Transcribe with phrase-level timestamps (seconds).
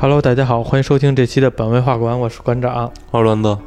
[0.00, 2.92] Hello，大家好，欢迎收听这期的本位画馆，我是馆长。
[3.10, 3.58] 奥伦德，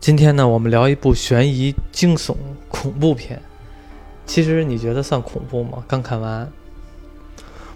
[0.00, 2.34] 今天呢，我们聊一部悬疑、惊悚、
[2.70, 3.38] 恐怖片。
[4.24, 5.84] 其实你觉得算恐怖吗？
[5.86, 6.50] 刚看完，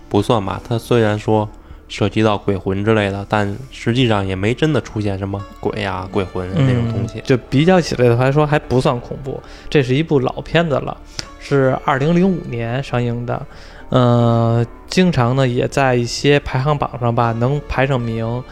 [0.09, 0.63] 不算吧？
[0.67, 1.47] 它虽然说
[1.89, 7.21] 涉及到鬼魂之类的，但实际上也没真的出现什么鬼呀、鬼魂那种东西。
[7.21, 9.39] 就比较起来的话来说，还不算恐怖。
[9.69, 10.97] 这是一部老片子了，
[11.39, 13.47] 是二零零五年上映的。
[13.89, 18.43] 呃，经常呢也在一些排行榜上吧能排上名，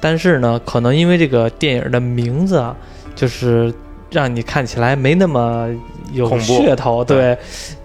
[0.00, 2.74] 但是呢，可能因为这个电影的名字啊，
[3.14, 3.72] 就是
[4.10, 5.68] 让你看起来没那么
[6.12, 7.04] 有噱头。
[7.04, 7.36] 对，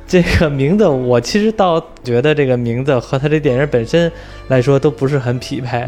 [0.08, 4.12] 这个名字我其实倒觉得这个名字和他这电影本身
[4.48, 5.86] 来说都不是很匹配，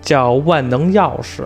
[0.00, 1.40] 叫《万能钥匙》。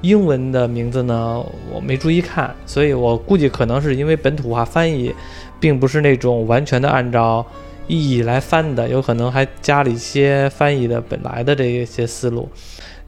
[0.00, 5.12] 英文的名字呢，我没注意看，所以我估计可能是因为本土化翻译，
[5.58, 7.44] 并不是那种完全的按照
[7.88, 12.48] 意义来翻的，有可能还加了一些翻译的本来的这些思路。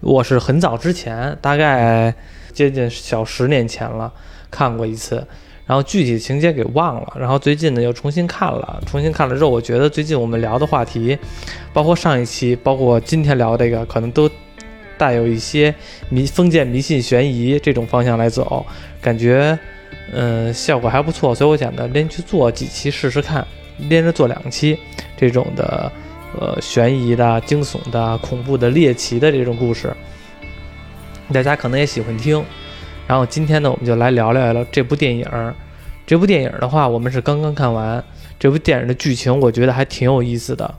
[0.00, 2.12] 我是很早之前，大概
[2.52, 4.10] 接近小十年前了，
[4.50, 5.24] 看过一次，
[5.66, 11.18] 然后具体情节给忘了，然后最近呢又重新看了，重新看了之后，我觉得最近我们聊的话题，
[11.74, 14.28] 包括上一期，包括今天聊这个，可能都
[14.96, 15.74] 带有一些
[16.08, 18.64] 迷封建迷信、悬疑这种方向来走，
[19.02, 19.58] 感觉
[20.14, 23.46] 嗯效果还不错，所以我想呢连续做几期试试看，
[23.88, 24.78] 连着做两期
[25.16, 25.90] 这种的
[26.38, 29.94] 呃悬疑的、惊悚的、恐怖的、猎奇的这种故事，
[31.32, 32.44] 大家可能也喜欢听。
[33.06, 35.54] 然后今天呢，我们就来聊聊聊这部电影儿。
[36.06, 38.02] 这部电影的话，我们是刚刚看完。
[38.38, 40.74] 这部电影的剧情，我觉得还挺有意思的。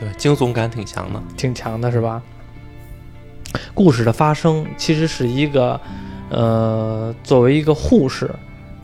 [0.00, 1.22] 对，惊悚感挺强的。
[1.36, 2.22] 挺强的，是吧？
[3.72, 5.80] 故事的发生其实是一个，
[6.30, 8.28] 呃，作为一个护士，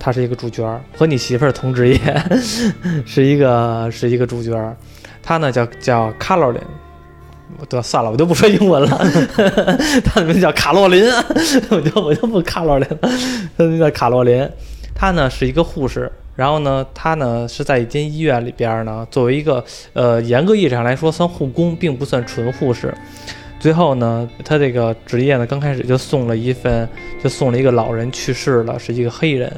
[0.01, 1.99] 他是一个主角，和你媳妇儿同职业，
[3.05, 4.75] 是一个是一个主角儿。
[5.23, 6.61] 她呢叫叫卡罗琳，
[7.59, 8.99] 我得算了，我就不说英文了。
[10.03, 11.05] 他的名字叫卡洛琳，
[11.69, 12.99] 我就我就不卡洛琳了，
[13.59, 14.49] 他的名叫卡洛琳。
[14.95, 19.63] 他呢是一个护士，然后呢，他呢是在一间医院里边呢，作为一个
[19.93, 22.95] 呃严格意义上来说算护工，并不算纯护士。
[23.59, 26.89] 最后呢，他这个职业呢，刚开始就送了一份，
[27.23, 29.51] 就送了一个老人去世了，是一个黑人。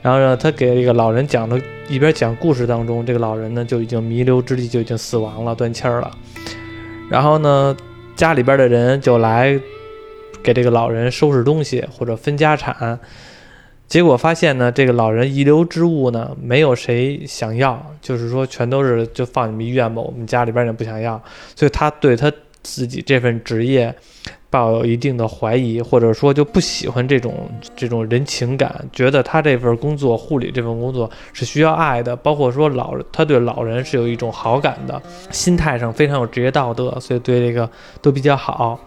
[0.00, 6.10] 然后呢，他给这个老人讲了，一边讲故事当中，这个老人呢就已经弥留之际就已经死亡了，断气儿了。
[7.10, 7.76] 然后呢，
[8.14, 9.58] 家里边的人就来
[10.42, 12.98] 给这个老人收拾东西或者分家产。
[13.88, 21.20] 结果发现呢，这个老人遗留之物呢，没有谁想要，就是说全都是就放你们医院吧，我们家里边人不想要，
[21.56, 22.30] 所以他对他
[22.74, 23.94] 自己这份职业
[24.50, 37.68] 抱有一定的怀疑，或者说就不喜欢这种这种人情感，觉得他这份工作护理这份工作是需要爱的，包括说老他对老人是有一种好感的，心态上非常有职业道德，所以对这个
[38.00, 38.78] 都比较好。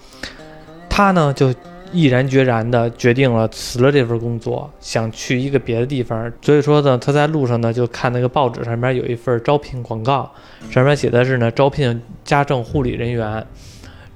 [0.90, 1.54] 他呢就
[1.94, 6.32] 毅然决然地决定了辞了这份工作，想去一个别的地方。
[6.42, 10.32] 所以说呢，他在路上呢就看那个报纸上面有一份招聘广告，
[10.70, 13.46] 上面写的是呢招聘家政护理人员，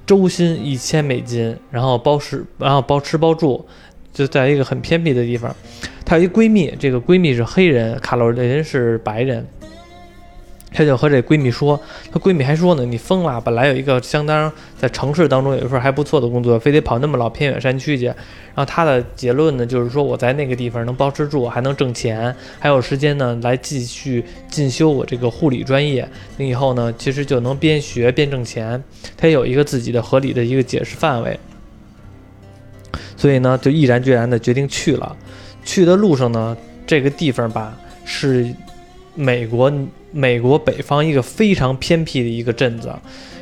[0.06, 3.66] 周薪一千美金，然后包吃，然后包吃包住，
[4.12, 5.54] 就在一个很偏僻的地方。
[6.04, 9.44] 她有一闺蜜，这个闺蜜是黑人，卡罗琳是白人。
[10.76, 11.80] 她就和这闺蜜说，
[12.12, 13.40] 她闺蜜还说呢，你疯了！
[13.40, 18.04] 本来有一个相当在城市当中有一份还不错的工作，非得跑那么老偏远山区去。
[18.04, 26.06] 然后她的结论呢，就是说我在那个地方能包吃住，还能挣钱，还有时间呢来继续进修我这个护理专业。
[26.36, 28.84] 那以后呢，其实就能边学边挣钱。
[29.16, 31.40] 她有一个自己的合理的一个解释范围，
[33.16, 35.16] 所以呢，就毅然决然的决定去了。
[35.64, 36.54] 去的路上呢，
[36.86, 38.54] 这个地方吧是
[39.14, 39.72] 美国
[40.16, 42.90] 美国北方一个非常偏僻的一个镇子。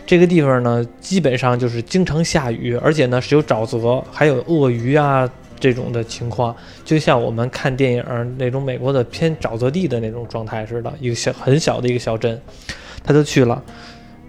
[0.05, 5.29] 这个地方呢，基本上就是经常下雨，而且呢是有沼泽，还有鳄鱼啊
[5.59, 6.55] 这种的情况，
[6.85, 12.38] 就像我们看电影那种美国的偏沼泽地的那种状态似的，一个小很小的一个小镇，
[13.03, 13.62] 他就去了，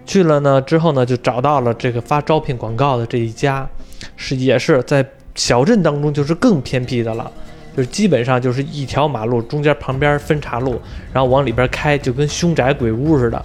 [0.06, 3.68] 去了呢之后呢，就找到了这个发招聘广告的这一家，
[4.16, 5.04] 是也是在
[5.34, 7.30] 小镇当中就是更偏僻的了。
[7.76, 10.80] 就是基本上就是一条马路中间旁边分岔路，
[11.12, 13.44] 然后往里边开，就跟凶宅鬼屋似的。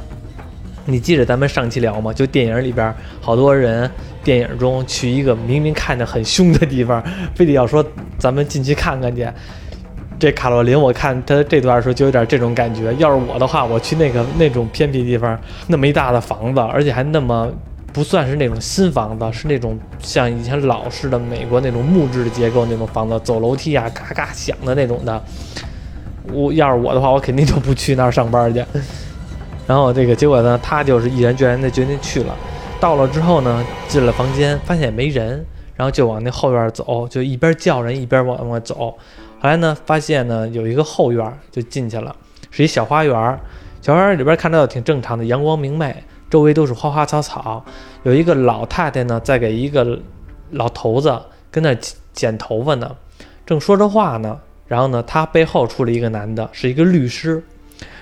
[0.86, 2.14] 你记得咱们上期聊吗？
[2.14, 3.90] 就电影里边好多人，
[4.24, 7.04] 电影中去一个明明看着很凶的地方，
[7.36, 7.86] 非得要说
[8.18, 9.28] 咱们进去看看去。
[10.18, 12.94] 这卡洛琳，我看他这段时候就有点这种感觉。
[13.00, 17.52] 要是我的话，我去那个那种偏僻地方，那么一大的房子，而且还那么
[17.94, 25.22] 不算是那种新房子，是那种像以前老式的美国那种木质的结构那种房子，走楼梯啊嘎嘎响的那种的。
[26.32, 28.64] 我要是我的话，我肯定就不去那儿上班去。
[29.68, 32.36] 然后这个结果呢，他就是毅然决然的决定去了。
[32.80, 35.46] 到了之后呢，进了房间，发现没人，
[35.76, 38.76] 然后就往那后院走，就一边叫人一边往往外走。
[38.76, 38.96] 后
[39.42, 42.16] 来呢，发现呢有一个后院，就进去了，
[42.50, 43.40] 是一小花园。
[43.82, 47.64] 小花园里边看着挺正常的，阳光明媚，周围都是花花草草。
[48.02, 50.00] 有一个老太太呢，在给一个
[50.50, 52.96] 老头子跟那剪剪头发呢，
[53.46, 54.40] 正说着话呢。
[54.68, 57.44] 然后呢，他背后出了一个男的，是一个律师。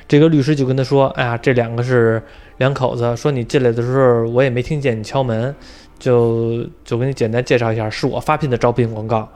[0.07, 2.21] 这个律师就跟他说：“哎呀，这两个是
[2.57, 3.17] 两口子。
[3.17, 5.55] 说你进来的时候，我也没听见你敲门，
[5.97, 9.27] 就就给你简单介绍一下，是我发聘的招聘广告。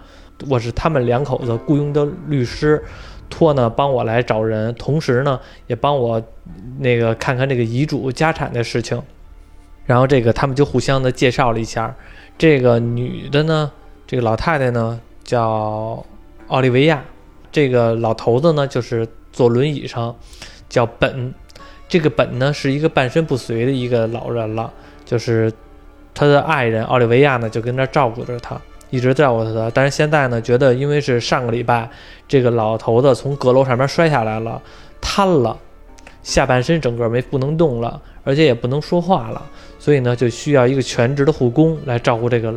[0.47, 2.83] 我是他们两口子雇佣的律师，
[3.33, 6.21] 托呢帮我来找人，同时呢也帮我
[6.77, 9.01] 那个看看这个遗嘱家产的事情。
[9.87, 11.95] 然后这个他们就互相的介绍了一下。
[12.37, 13.71] 这个女的呢，
[14.05, 16.05] 这个老太太呢叫
[16.47, 17.03] 奥利维亚。”
[17.51, 20.15] 这个老头子呢，就是坐轮椅上，
[20.69, 21.33] 叫本。
[21.87, 24.71] 这个本呢，是一个半身不遂的一个老人了。
[25.05, 25.51] 就是
[26.13, 28.59] 他的爱人奥利维亚呢，就跟那照顾着他，
[28.93, 29.71] 一直照顾他。
[29.73, 31.89] 但是现在呢，觉得因为是上个礼拜，
[32.27, 34.61] 这个老头子从阁楼上面摔下来了，
[35.01, 35.57] 瘫了，
[36.21, 39.41] 下半身整个没不能动了，而且也不能说话了，
[39.79, 42.53] 所以呢，就需要一个全职的护工来照顾这个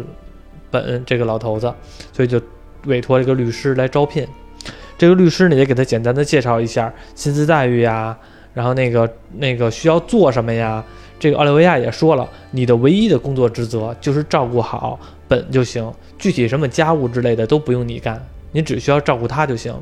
[0.71, 1.73] 本这个老头子，
[2.13, 2.39] 所以就
[2.85, 4.29] 委托这个律师来招聘。
[4.99, 8.17] 这个律师呢也给他简单的介绍一下薪资待遇呀，
[8.53, 10.85] 然后那个那个需要做什么呀？
[11.19, 19.75] 这个奥利维亚也说了，你的唯一的工作职责就是照顾好本就行，具体什么家务之类的都不用你干，你只需要照顾他就行。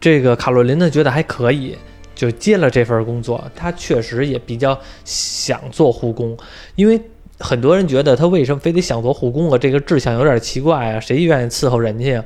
[0.00, 1.76] 这个卡洛琳呢觉得还可以，
[2.14, 3.42] 就接了这份工作。
[3.56, 6.36] 他确实也比较想做护工，
[6.76, 7.00] 因为
[7.40, 9.58] 很多人觉得他为什么非得想做护工啊？
[9.58, 12.24] 这个志向有点奇怪啊，谁愿意伺候人家呀？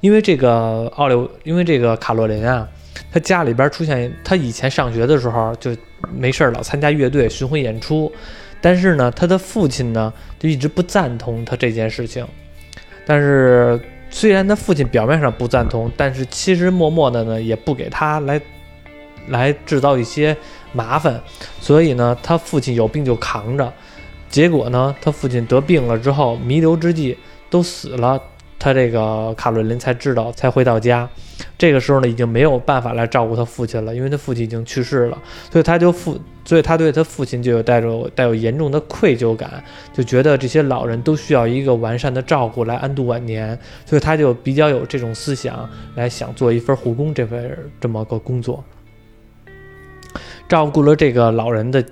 [0.00, 2.68] 因为这个奥利，因为这个卡洛琳啊，
[3.12, 5.74] 他家里边出现，他以前上学的时候就
[6.14, 8.10] 没事儿老参加乐队巡回演出，
[8.64, 12.26] 但是呢，他的父亲呢就一直不赞同他这件事情。
[13.04, 13.78] 但是
[14.08, 18.40] 虽然他父亲表面上不赞同，但是其实默默的呢也不给他来
[19.28, 20.34] 来制造一些
[20.72, 21.20] 麻烦。
[21.60, 23.70] 所以呢，他父亲有病就扛着，
[24.30, 27.18] 结果呢，他父亲得病了之后，弥留之际
[27.50, 28.18] 都死了。
[28.58, 31.06] 他这个卡洛琳才知道，才回到家。
[31.58, 35.18] 这个时候呢，已经没有办法来照顾他父亲了，因为他父亲已经去世了。
[35.50, 39.62] 所以他就父，所以他对他父亲就有带着带有严重的愧疚感，
[39.92, 43.58] 就觉得这些老人都需要一个完善的照顾来安度晚年。
[43.86, 48.62] 所以他就比较有这种思想，来想做一份护工这份这么个工作。
[50.48, 51.84] 照顾了这个老人的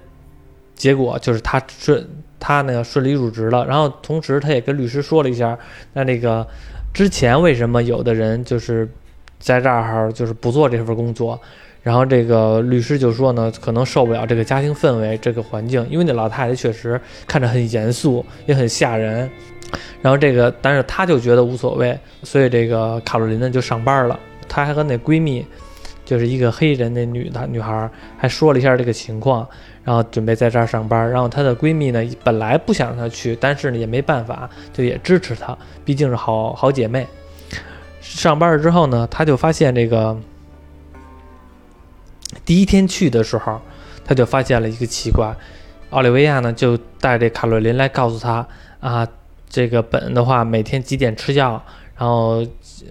[0.75, 2.09] 结果，就是他顺。
[2.45, 5.57] 他呢顺利入职了，然后同时他也跟律师说了一下，
[5.93, 6.45] 那那个
[6.93, 8.91] 之前为什么有的人就是
[9.39, 11.41] 在这儿就是不做这份工作，
[11.83, 19.29] 然后这个律师就说呢，可能受不了这个家庭氛围、这个环境，因为那老太太确实看着很严肃，也很吓人。
[20.01, 24.19] 然后这个，但是他就觉得无所谓，所以这个卡洛琳呢就上班了。
[24.49, 25.45] 她还和那闺蜜，
[26.05, 29.49] 就是一个黑人那女的女孩，还说了一下这个情况。
[29.85, 37.05] 然后准备在这儿上班，然后她的闺蜜呢，本来不想让她去，但是呢也没办法，就也支持她，毕竟是好好姐妹。
[38.01, 40.17] 上班了之后呢，她就发现这个
[42.45, 43.61] 第一天去的时候，
[44.05, 45.35] 他就发现了一个奇怪，
[45.91, 48.47] 奥利维亚呢就带着卡洛琳来告诉他
[48.81, 49.07] 啊，
[49.49, 51.63] 这个本的话每天几点吃药，
[51.97, 52.47] 然后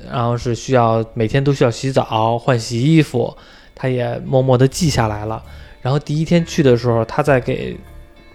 [0.09, 3.35] 然后是需要每天都需要洗澡换洗衣服，
[3.75, 5.43] 他也默默地记下来了。
[5.81, 7.75] 然后第一天去的时候，他在给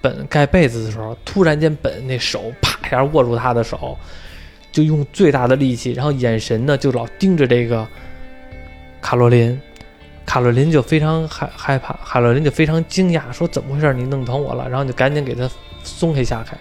[0.01, 3.97] 本盖被子的时候，突然间本那手啪一下握住他的手，
[4.73, 7.87] 就用最大的力气，然后眼神呢就老盯着这个
[9.01, 9.59] 卡洛琳，
[10.27, 13.95] 卡洛琳就非常害害怕，卡洛琳就非常惊讶，说怎么回事？
[13.95, 14.69] 你弄疼我了？
[14.69, 15.49] 然后就赶紧给他
[15.85, 16.59] 松开下开。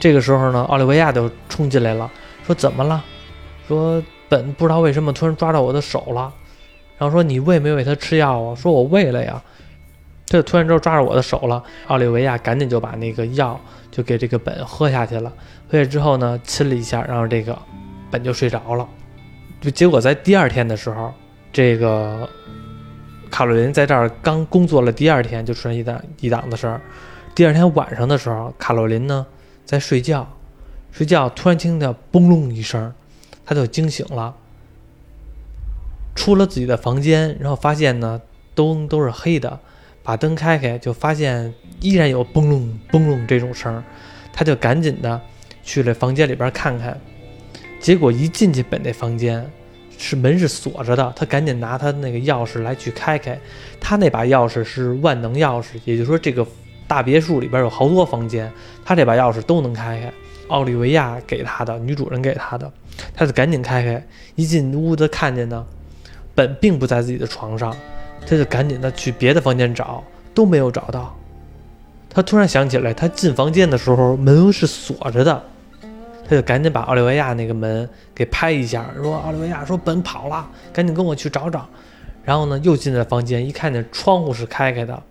[0.00, 2.10] 这个时候呢，奥利维亚就冲进来了，
[2.46, 3.04] 说怎么了？
[3.68, 6.32] 说本不知道为什么突然抓到我的手了，
[6.98, 8.54] 然后说你喂没喂他吃药啊？
[8.54, 9.40] 说我喂了呀。
[10.26, 15.30] 这突然之后抓着我的手了，奥利维亚赶紧就把那个药就给这个本喝下去了。
[15.70, 17.56] 喝下之后呢，亲了一下，然后这个
[18.10, 18.88] 本就睡着了。
[19.60, 21.12] 就结果在第二天的时候，
[21.52, 22.28] 这个
[23.34, 26.80] 卡洛琳在这儿刚工作了第二天，就出现一档一档的事儿。
[27.34, 29.26] 第二天晚上的时候，卡洛琳呢
[29.64, 30.36] 在睡觉，
[30.92, 32.94] 睡觉突然听到嘣隆一声，
[33.44, 34.36] 他就惊醒了，
[36.14, 38.22] 出了自己的房间，然后发现呢
[38.54, 39.58] 都都是黑的。
[40.04, 43.82] 把灯开开，就发现依然有嘣隆嘣隆这种声儿，
[44.32, 45.20] 他就赶紧的
[45.64, 47.00] 去了房间里边看看，
[47.80, 49.50] 结果一进去本那房间
[50.04, 53.40] 是门是锁着的，他赶紧拿他那个钥匙来去开开，
[53.80, 56.46] 他那把钥匙是万能钥匙，也就是说这个
[56.86, 58.52] 大别墅里边有好多房间，
[58.84, 60.12] 他这把钥匙都能开开。
[60.48, 62.70] 奥利维亚给他的，女主人给他的，
[63.14, 64.06] 他就赶紧开开。
[64.34, 65.64] 一进屋子看见呢，
[66.34, 67.74] 本并不在自己的床上，
[68.26, 71.16] 他就赶紧的去别的房间找，都没有找到。
[72.10, 75.42] 他突然想起来，他进房间的时候门是锁着的，
[76.28, 81.68] 他就赶紧把奥利维亚那个门给拍一下，说：“奥利维亚说本跑了，赶紧跟我去找找。”
[82.24, 85.02] 然后呢，又进了房间，一看见窗户是开开的。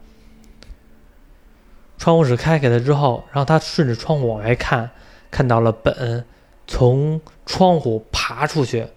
[1.99, 4.89] 窗户是开开的之后，然后他顺着窗户往外看，
[5.29, 6.25] 看到了本
[6.65, 8.87] 从窗户爬出去，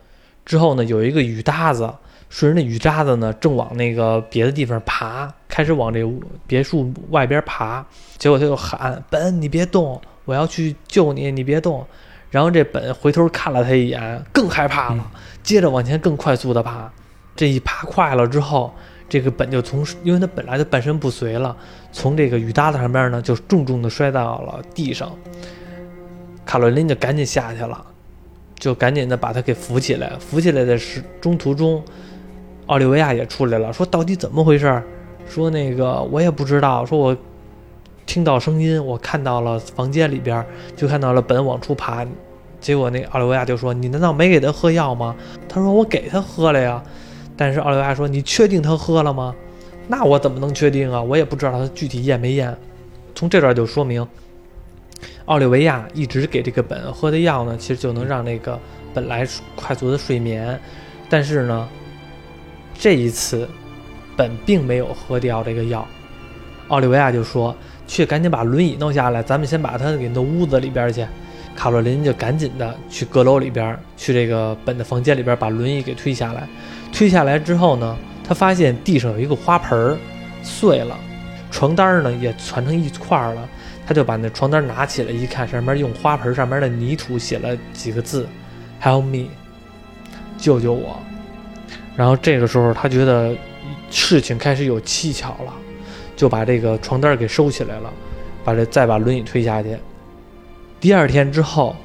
[0.44, 1.92] 之后呢，有一个雨搭子，
[2.30, 6.00] 顺着那雨搭子呢，正往那个别的地方爬，开始往这
[6.46, 7.84] 别墅外边爬。
[8.16, 11.86] 结果他就喊：“本，你别动，我要去救你，你别动。”
[12.30, 15.10] 然后这本回头看了他一眼，更害怕了，
[15.42, 16.90] 接着往前更快速的爬。
[17.34, 18.72] 这一爬快了之后。
[19.08, 21.56] 这个本就从，因为他本来就半身不遂了，
[21.92, 25.12] 从这个雨搭子上边呢，就重重的摔到了地上。
[26.44, 27.86] 卡洛琳就赶紧下去了，
[28.58, 30.10] 就赶紧的把他给扶起来。
[30.18, 31.80] 扶起来的是中途中，
[32.66, 34.82] 奥利维亚也出来了，说到底怎么回事？
[35.28, 37.16] 说那个我也不知道，说我
[38.06, 40.46] 听到声音，我看到了房间里边，
[40.76, 42.06] 就看到了本往出爬。
[42.60, 45.14] 结果那奥利维亚就说：“你难道没给他喝药吗？”
[45.48, 46.82] 他说：“我给他喝了呀。”
[47.36, 49.34] 但是奥利维亚说：“你确定他喝了吗？
[49.88, 51.02] 那我怎么能确定啊？
[51.02, 52.56] 我也不知道他具体验没验。
[53.14, 54.06] 从这段就说明，
[55.26, 58.58] 奥利维亚一直给这个本喝的药呢，其实就能让那个
[58.94, 60.58] 本来快速的睡眠。
[61.10, 61.68] 但是呢，
[62.78, 63.48] 这一次
[64.16, 65.86] 本并没有喝掉这个药。
[66.68, 67.54] 奥利维亚就说
[67.86, 71.06] ：‘去，赶紧把轮椅弄下来，咱们先把他给弄屋子里边去。’
[71.56, 76.46] 卡洛琳就赶紧的去阁楼里边，去这个本的房间里边，把轮椅给推下来。”
[76.92, 79.96] 推下来之后呢，他发现地上有一个花盆儿
[80.42, 80.96] 碎了，
[81.50, 83.48] 床单呢也攒成一块儿了。
[83.86, 88.26] 他就把那床单拿起来一看，上面用花盆上面的泥土写了几个字
[88.82, 89.28] ：“Help me，
[90.36, 90.98] 救救我。”
[91.96, 93.34] 然后这个时候他觉得
[93.90, 95.52] 事情开始有蹊跷了，
[96.16, 97.92] 就把这个床单给收起来了，
[98.42, 99.76] 把这再把轮椅推下去。
[100.80, 101.76] 第二天之后。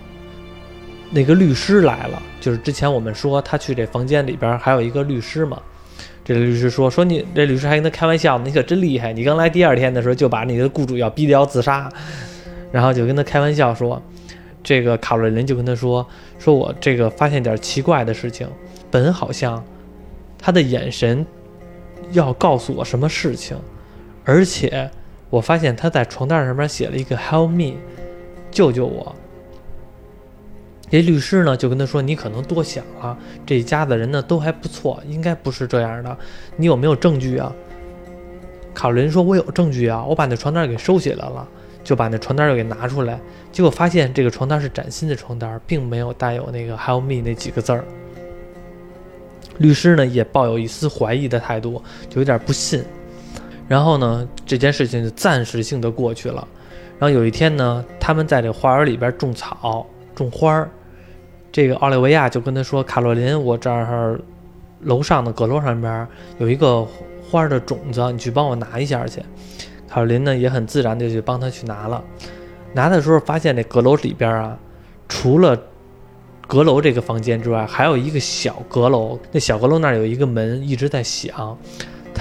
[1.13, 5.61] 那个律师来了，就是之前我们说他去这房间里边还有一个律师嘛。
[6.23, 9.11] 这个律师说：“说你这律师还跟他开玩笑，你可真厉害！
[9.11, 11.91] 你刚来第二天的时候就把你的雇主要逼掉自杀，
[12.71, 14.01] 然后就跟他开玩笑说，
[14.63, 16.07] 这个卡洛琳就跟他说：
[16.39, 18.47] 说我这个发现点奇怪的事情，
[18.89, 19.61] 本好像
[20.39, 21.25] 他的眼神
[22.13, 23.57] 要告诉我什么事情，
[24.23, 24.89] 而且
[25.29, 27.77] 我发现他在床单上面写了一个 ‘Help me’，
[28.51, 29.15] 救救我。”
[30.89, 36.17] 这律师呢就跟他说：“你可能多想了，这一家子人呢都还不错，应该不是这样的。
[36.57, 37.53] 你有没有证据啊？”
[38.75, 41.47] 卡伦说：“我有证据啊，我把那床单给收起来了，
[41.81, 43.19] 就把那床单又给拿出来，
[43.53, 47.85] 结果发现这个床单是崭新的床单，并没有带有那个 ‘Help me’ 那几个字儿。”
[49.59, 52.83] 律师呢也抱有一丝怀疑的态度，就有点不信。
[53.71, 56.45] 然后呢，这件事情就暂时性的过去了。
[56.99, 60.69] 然后有一天呢，他们在这花园里边种草、种花儿。
[61.53, 64.19] 这个奥利维亚就跟他说：“卡洛琳，我这儿
[64.81, 66.05] 楼上的阁楼上边
[66.37, 66.85] 有一个
[67.23, 69.21] 花的种子，你去帮我拿一下去。”
[69.87, 72.03] 卡洛琳呢也很自然的就帮他去拿了。
[72.73, 74.59] 拿的时候发现这阁楼里边啊，
[75.07, 75.57] 除了
[76.45, 79.17] 阁楼这个房间之外，还有一个小阁楼。
[79.31, 81.57] 那小阁楼那儿有一个门一直在响，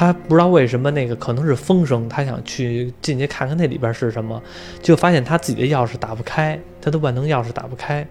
[0.00, 4.42] 他不知道为什么那个可能是风声，他想去进去看看那里边是什么，
[4.80, 8.08] 就发现他自己的钥匙打不开，他的万能钥匙打不开。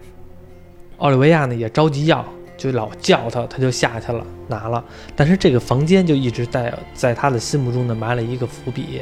[1.00, 2.24] 奥利维亚呢也着急要，
[2.55, 4.86] 就老叫他，他就下去了拿了。
[5.15, 9.01] 但是这个房间就一直在在他的心目中呢埋了一个伏笔。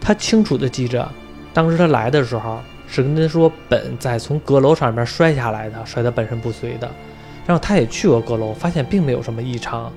[0.00, 1.06] 他清楚的记着，
[1.52, 2.58] 当时他来的时候
[2.88, 6.90] 是跟他说本在从阁楼上面摔下来的，摔得半身不遂的。
[7.46, 9.92] 然后他也去过阁楼，发现并没有什么异常，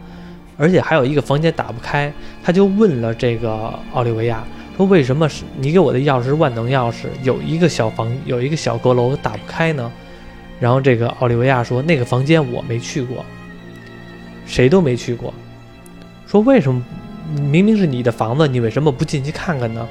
[0.57, 2.11] 而且还有一个房间打不开。
[2.43, 4.43] 他就问了这个奥利维亚
[4.77, 9.91] 说：“为什么是你给我的钥匙是万能钥匙，有一个小房有一个小阁楼打不开呢？”
[10.59, 13.25] 然后这个奥利维亚说：“那个房间我没去过，
[14.45, 15.33] 谁都没去过。
[16.27, 16.83] 说为什么
[17.41, 19.87] 明明是你的房子，你为什么不进去看看呢？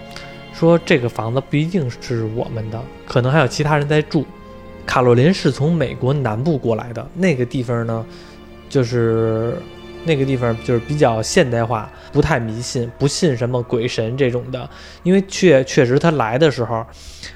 [0.54, 4.24] 说这个房子不一定是我们的，可能还有其他人在住。
[4.86, 8.06] 卡洛琳是从美国南部过来的，那个地方呢，
[8.68, 9.56] 就是
[10.04, 14.68] 那个地方就是比较现代化，不太迷信，不信什么鬼神这种的。
[15.02, 16.84] 因为确确实他来的时候。”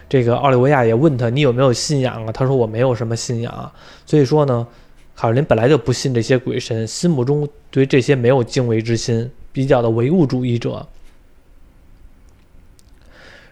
[0.08, 3.72] 这个奥利维亚也问他：“你有没有信仰啊？”他说：“我没有什么信仰。”
[4.06, 4.66] 所以说呢，
[5.14, 10.88] 卡尔林本来就不信这些鬼神，心目中对这些没有敬畏之心，比较的唯物主义者。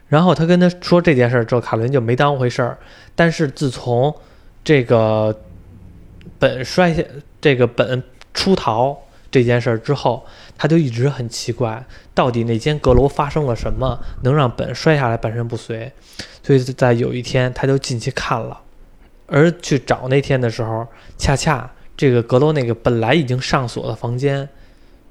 [0.09, 2.79] 然后他跟他说这件事儿之后，卡伦就没当回事儿。
[3.15, 4.15] 但是自从
[4.65, 5.39] 这个
[6.39, 7.03] 本摔下，
[7.39, 8.99] 这个本出逃
[9.31, 10.25] 这件事儿之后，
[10.57, 15.93] 他就一直很奇怪，到底那间阁楼发生了什么，能让本摔下来半身不遂。
[16.43, 18.61] 所以在有一天，他就进去看了，
[19.27, 20.87] 而去找那天的时候，
[21.19, 24.49] 恰恰这个阁楼那个本来已经上锁的房间，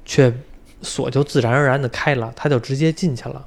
[0.05, 0.33] 却
[0.81, 3.45] 锁就自然而然的开了，他就直接进去了。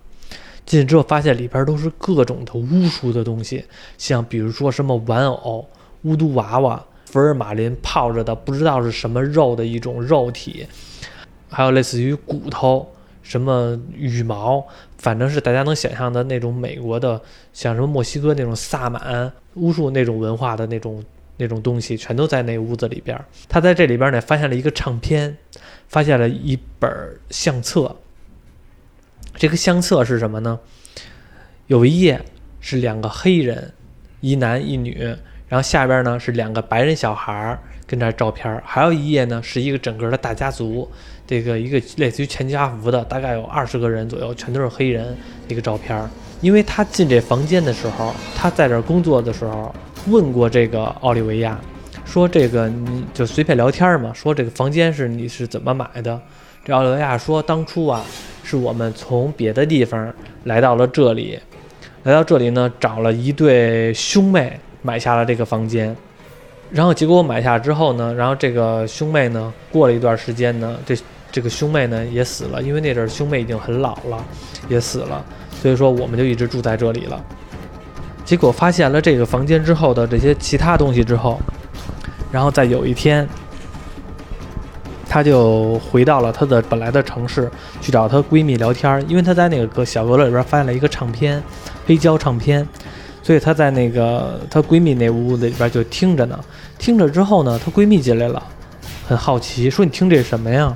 [0.66, 3.64] 进去之后，发现里边都是各种的巫术的东西，
[3.96, 5.66] 像比如说什么玩偶、
[6.02, 10.66] 巫毒娃娃、福尔马林泡着的不知道是什么肉的一种肉体，
[11.48, 12.86] 还有类似于骨头、
[13.22, 14.62] 什么羽毛，
[14.98, 17.18] 反正是大家能想象的那种美国的，
[17.54, 21.02] 像什么墨西哥那种萨满巫术那种文化的那种
[21.38, 23.18] 那种东西，全都在那屋子里边。
[23.48, 25.34] 他在这里边呢，发现了一个唱片，
[25.88, 26.90] 发现了一本
[27.30, 27.96] 相册。
[29.34, 30.60] 这个相册是什么呢？
[31.68, 32.22] 有一页
[32.60, 33.72] 是两个黑人，
[34.20, 35.16] 一男一女，
[35.48, 40.88] 然后下边呢是两个白人小孩儿跟这照片儿，还有一页呢是一个整个的大家族，
[41.26, 45.16] 这个一个类似于全家福的，大概有二十个人左右，全都是黑人
[45.48, 46.08] 一个照片儿。
[46.40, 49.74] 因为他进这房间的时候，他在这工作的时候
[50.06, 51.58] 问过这个奥利维亚，
[52.04, 56.20] 说这个你就随便聊天嘛，说这个房间是你是怎么买的？
[56.64, 58.04] 这奥利维亚说当初啊。
[58.44, 60.10] 是我们从别的地方
[60.44, 61.38] 来到了这里，
[62.04, 65.96] 来到这里呢，找了一对兄妹买下了这个房间，
[66.70, 70.96] 然后结果买下之后呢，然后这个兄妹呢，过了一段时间呢，这
[71.30, 74.24] 这个兄妹呢也死了，因为那阵兄妹已经很老了，
[74.68, 75.24] 也死了，
[75.60, 77.22] 所以说我们就一直住在这里了。
[78.24, 81.40] 结果发现了这个房间之后的这些其他东西之后，
[82.30, 83.28] 然后在有一天。
[85.10, 91.42] 她就回到了她的本来的城市，去找她闺蜜聊天，因为她在那个小阁楼里边发现了一个唱片，
[91.86, 92.68] 黑胶唱片，
[93.28, 96.40] 所以她在那个她闺蜜那屋子里边就听着呢。
[96.78, 98.42] 听着之后呢，她闺蜜进来了，
[99.06, 100.74] 很好奇，说：“你听这是什么呀？”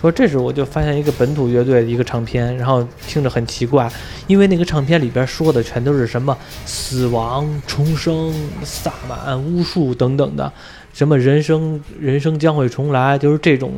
[0.00, 3.90] 说：“这是我就发现一个本土乐队的一个唱片，然后听着很奇怪，
[4.28, 8.32] 因为那个唱片里边说的全都是什么死亡、重生、
[8.62, 10.52] 萨满、巫术等等的。”
[10.94, 13.72] 什么人生人生将会重来，就是这种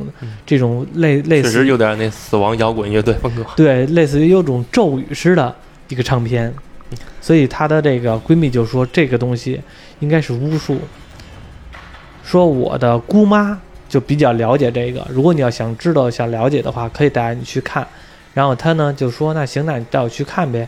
[0.45, 3.43] 这种类类似，确实有点那死亡摇滚乐队风格。
[3.55, 5.55] 对，类似于有种咒语似的
[5.87, 6.53] 一个唱片，
[7.19, 9.61] 所以她的这个闺蜜就说这个东西
[9.99, 10.79] 应该是巫术。
[12.23, 17.85] 说我的姑妈就比较了解这个，如果你要想知道想了解的话，可以带你去看。
[18.33, 20.67] 然后她呢就说那行，那你带我去看呗。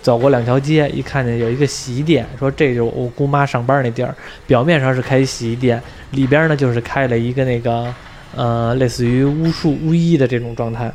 [0.00, 4.14] 走过两条街，一看见有一个洗衣店，说这就是我姑妈上班那地儿。
[4.46, 7.92] 表面上是开洗衣店，里边呢就是开了一个那个，
[8.34, 10.90] 呃，类似于巫术巫医的这种状态。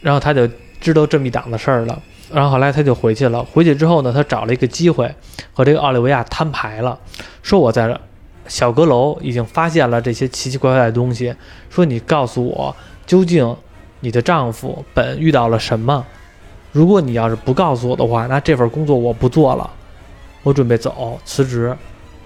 [0.00, 0.48] 然后他就
[0.80, 2.02] 知道这么一档子事儿了。
[2.32, 3.44] 然后后来他就回去了。
[3.44, 5.12] 回去之后呢，他找了一个机会
[5.52, 6.98] 和这个奥利维亚摊牌了，
[7.42, 7.98] 说我在
[8.46, 11.34] 小阁楼已经发现了这些奇奇怪怪的东西。
[11.68, 12.74] 说你告诉我，
[13.06, 13.56] 究竟
[14.00, 16.04] 你的丈夫本遇到了什么？
[16.72, 19.68] 如果你要是不告诉我的话，那这份工作我不做了，
[20.42, 21.76] 我准备走辞职。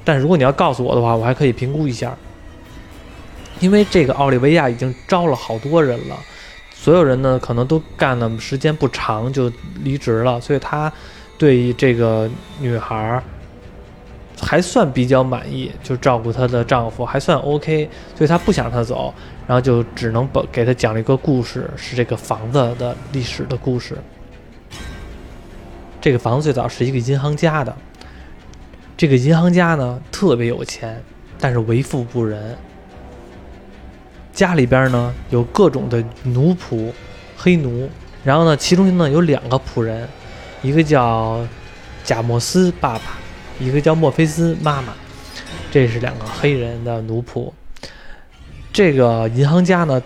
[0.05, 2.15] 但如果你要告诉我的话，我还可以评估一下。
[3.61, 6.17] 因为这个奥利维亚已经招了好多人了，
[6.85, 9.51] 所有人呢可能都干的时间不长就
[9.83, 10.93] 离职了，所以他
[11.39, 12.29] 对于这个
[12.61, 13.23] 女孩
[14.39, 19.15] 还算比较满意，就照顾她的丈夫还算 OK，所以他不想让她走，
[19.47, 23.97] 然后就只能把给她讲了一个故事，是这个房子的历史的故事。
[26.03, 27.75] 这个房子最早是一个银行家的，
[28.95, 31.03] 这个银行家呢特别有钱，
[31.41, 32.55] 但是为富不仁。
[34.35, 36.91] 家里边呢有各种的奴仆、
[37.37, 37.89] 黑奴，
[38.25, 40.09] 然后呢其中呢有两个仆人，
[40.61, 41.47] 一个叫
[42.03, 43.17] 贾莫斯爸爸，
[43.61, 44.93] 一个叫墨菲斯妈妈，
[45.71, 47.53] 这是两个黑人的奴仆。
[48.73, 50.03] 这个银行家呢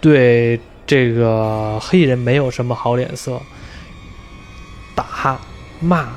[0.00, 3.40] 对这个黑人没有什么好脸色。
[4.94, 5.40] 打、
[5.80, 6.08] 骂、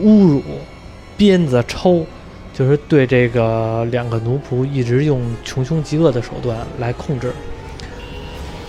[0.00, 0.42] 侮辱、
[1.18, 2.06] 鞭子、抽，
[2.56, 7.30] 就是对这个两个奴仆一直用穷凶极恶的手段来控制。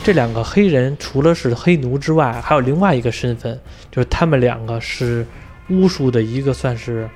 [0.03, 3.57] 这两个黑人除了是黑奴之外，还有另外一个身份，
[3.89, 5.25] 就是他们两个是
[5.69, 7.09] 巫术的一个算是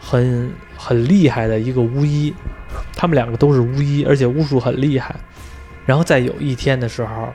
[0.00, 2.32] 很很厉害的一个巫医。
[2.96, 5.14] 他们两个都是巫医，而且巫术很厉害。
[5.84, 7.28] 然后在有一天的时候，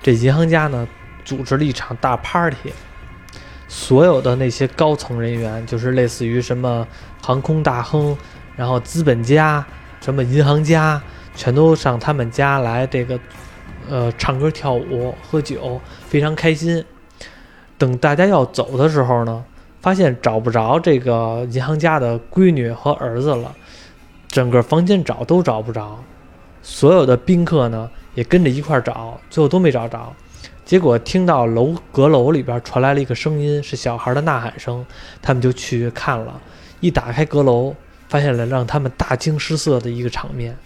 [0.00, 0.86] 这银行家呢
[1.24, 2.72] 组织了一场大 party。
[3.74, 6.86] 所有的那些高层人员，就是类似于什么
[7.22, 8.14] 航空大亨，
[8.54, 9.64] 然后资本家，
[10.02, 11.00] 什么银行家，
[11.34, 13.18] 全都上他们家来这个，
[13.88, 16.84] 呃，唱歌跳舞喝酒，非常开心。
[17.78, 19.42] 等大家要走的时候呢，
[19.80, 23.54] 发现找不着这个银行家的闺女和儿子了，
[24.28, 26.04] 整个房间找都找不着，
[26.60, 30.12] 所有的宾客呢也跟着一块儿找，最后都没找着。
[30.64, 34.84] 结果听到楼阁楼里边传来了一个声音，是小孩的呐喊声，
[35.20, 36.40] 他们就去看了。
[36.80, 37.74] 一打开阁楼，
[38.08, 40.56] 发现了让他们大惊失色的一个场面。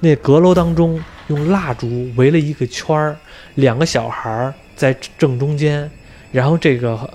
[0.00, 3.16] 那阁楼当中用蜡烛围了一个圈儿，
[3.54, 5.90] 两个小孩在正中间，
[6.30, 7.08] 然后这个，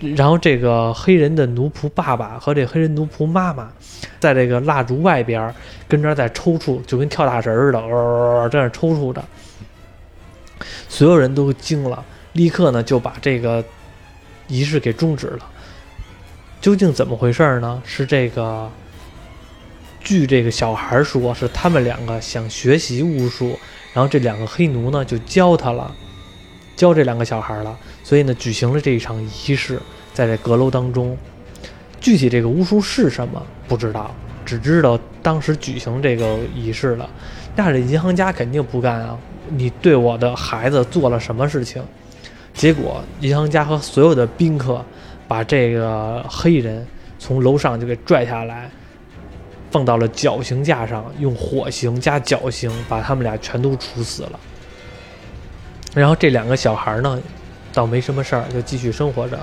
[0.00, 3.68] 然后这个黑人的奴仆爸爸和这黑人奴仆妈妈，
[4.20, 5.52] 在这个蜡烛外边
[5.88, 9.24] 跟这在抽搐，就跟跳大神似的，呃，在那抽搐着。
[10.88, 13.64] 所有人都惊了，立刻呢就把这个
[14.48, 15.48] 仪式给终止了。
[16.60, 17.82] 究竟怎么回事呢？
[17.84, 18.70] 是这个，
[20.02, 23.58] 据这个小孩说，是他们两个想学习巫术，
[23.92, 25.92] 然后这两个黑奴呢就教他了，
[26.76, 29.80] 教这两个小孩了，所以呢举行了这一场仪式，
[30.14, 31.16] 在这阁楼当中。
[32.00, 34.12] 具体这个巫术是什么不知道，
[34.44, 37.08] 只知道当时举行这个仪式了。
[37.54, 39.18] 那这银行家肯定不干啊！
[39.54, 41.82] 你对我的孩子做了什么事情？
[42.54, 44.84] 结果银行家和所有的宾客
[45.26, 46.86] 把这个黑人
[47.18, 48.70] 从楼上就给拽下来，
[49.70, 54.40] 放到了绞刑架上，用火刑加绞刑把他们俩全都处死了。
[55.94, 57.18] 然后这两个小孩呢，
[57.72, 59.38] 倒没什么事儿，就继续生活着。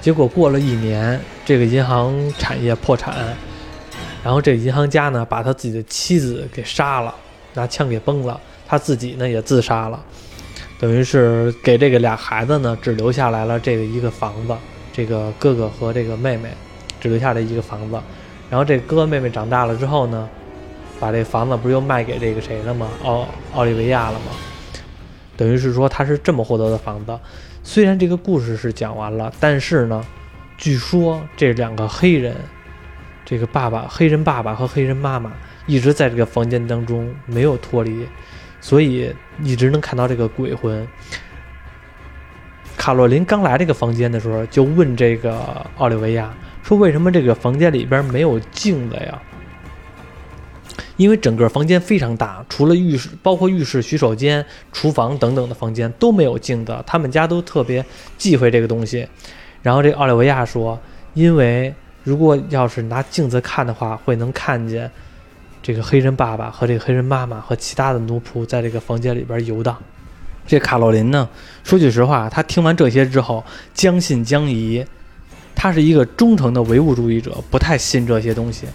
[0.00, 3.36] 结果过了一年，这个银行产业破产，
[4.22, 7.14] 然后这银行家呢，把他自己的妻子给杀了，
[7.54, 8.40] 拿枪给崩了。
[8.66, 10.02] 他自己呢也自杀了，
[10.78, 14.54] 等于是给这个俩孩子呢只留下来了这个一个房子，
[14.92, 16.50] 这个哥哥和这个妹妹
[17.00, 18.00] 只留下了一个房子。
[18.50, 20.28] 然后这哥哥妹妹长大了之后呢，
[21.00, 22.88] 把这房子不是又卖给这个谁了吗？
[23.02, 24.26] 奥奥利维亚了吗？
[25.36, 27.18] 等于是说他是这么获得的房子。
[27.62, 30.04] 虽然这个故事是讲完了，但是呢，
[30.56, 32.36] 据说这两个黑人，
[33.24, 35.32] 这个爸爸黑人爸爸和黑人妈妈
[35.66, 38.06] 一直在这个房间当中没有脱离。
[38.64, 40.88] 所以一直能看到这个鬼魂。
[42.78, 45.38] 卡洛琳刚来这个房间的时候，就问这个
[45.76, 49.20] 奥利维亚说：“为什么这个房间里边没有镜子呀？”
[50.96, 56.74] 因为整个房间非常大，除了浴室，包括浴室、洗手间、厨房等等的房间都没有镜子。
[56.86, 57.84] 他们家都特别
[58.16, 59.06] 忌讳这个东西。
[59.60, 60.80] 然后这奥利维亚说
[61.12, 64.90] ：“因为如果要是拿镜子看的话，会能看见。”
[65.64, 69.74] 这个黑人爸爸和这个黑人妈妈和其他的奴仆在这个房间里边游荡。
[70.46, 71.26] 这卡洛琳呢，
[71.62, 74.84] 说句实话，他听完这些之后将信将疑。
[75.54, 78.66] 他是一个忠诚的唯物主义者，不太信这些东西。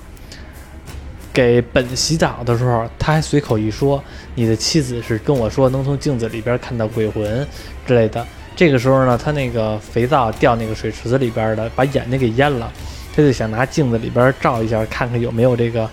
[1.31, 7.47] 给本洗澡的时候，他还随口一说：“你的妻子是跟我说能从镜子里边看到鬼魂
[7.85, 8.25] 之类的。”
[8.57, 12.71] 这个时候呢，他那个肥皂掉那个水池子里边的，把眼睛给淹了。
[13.15, 15.87] 他就想拿镜子里边照一下，看看有没有这个。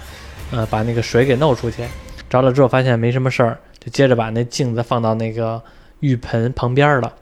[0.52, 1.84] 呃，把那个水给弄出去，
[2.30, 5.60] 着了之后发现没什么事儿，就接着把那镜子放到那个
[6.00, 7.12] 浴盆旁边了。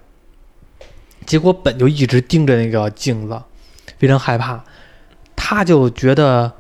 [1.25, 3.43] 结果本就一直盯着那个镜子，
[3.97, 4.63] 非常害怕，
[5.35, 6.53] 他就觉得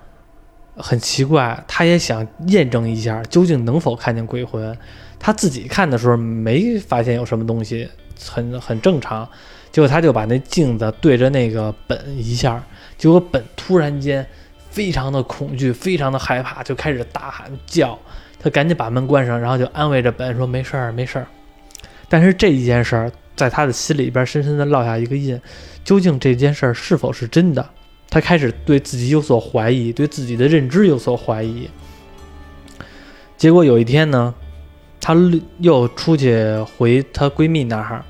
[0.74, 4.76] 很奇怪，他也想验证一下究竟能否看见鬼魂。
[5.18, 7.86] 他自己看的时候没发现有什么东西，
[8.26, 9.28] 很很正常。
[9.70, 12.64] 结果他就把那镜子对着那个本一下，
[12.96, 14.26] 结果本突然间。
[14.74, 17.96] 非常的恐惧，非常的害怕，就开始大喊叫。
[18.40, 21.26] 他赶紧把门关上，然后就安慰着本说：“没事儿，没事儿。”
[22.10, 25.40] 但是这一件事儿在他的心里边深深的烙下一个印。
[25.84, 27.64] 究竟这件事儿是否是真的？
[28.10, 31.70] 他开始对自己有所怀疑，对自己的认知有所怀疑。
[33.36, 34.34] 结果有一天呢，
[35.00, 35.16] 她
[35.60, 36.36] 又出去
[36.76, 38.04] 回她闺蜜那儿，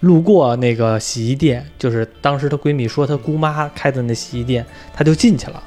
[0.00, 5.62] 路过那个洗衣店，就是当时她闺蜜说她姑妈开的那洗衣店，她就进去了。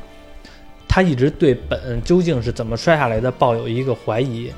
[0.96, 4.50] 他一直对本究竟是怎么摔下来的抱有一个怀疑。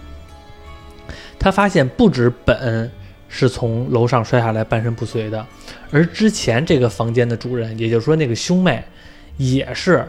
[1.40, 2.92] 他发现不止本
[3.28, 5.44] 是从楼上摔下来半身不遂的，
[5.90, 8.84] 而之前这个房间的主人，也就是说那个兄妹，
[9.38, 10.08] 也是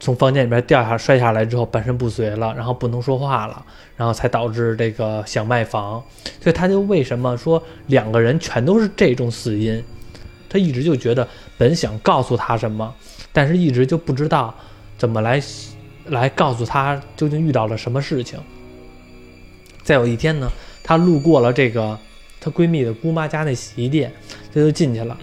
[0.00, 3.64] 从房间里面掉下摔下来之后半身不遂了，然后不能说话了，
[3.96, 6.02] 然后才导致这个想卖房。
[6.40, 9.80] 所以他就为什么说两个人全都是这种死因？
[10.48, 12.92] 他一直就觉得本想告诉他什么，
[13.32, 14.52] 但是一直就不知道。
[15.00, 15.42] 怎么来，
[16.08, 18.38] 来告诉她究竟遇到了什么事情？
[19.82, 21.98] 再有一天呢，她路过了这个
[22.38, 24.12] 她闺蜜的姑妈家那洗衣店，
[24.52, 25.16] 她就进去了，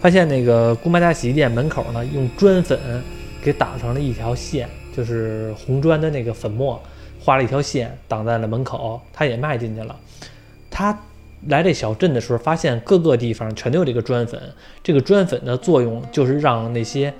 [0.00, 2.80] 发现那个姑妈家洗衣店门口呢，用砖粉
[3.42, 6.82] 给挡成了一条线，就是红砖的那个粉末，
[7.20, 9.94] 画了一条线挡在了门口，她也迈进去了。
[10.70, 10.98] 她
[11.48, 14.40] 来这小镇的时候，发现各个地方全都有这个砖粉。
[14.82, 17.12] 这个砖粉的作用就是让那些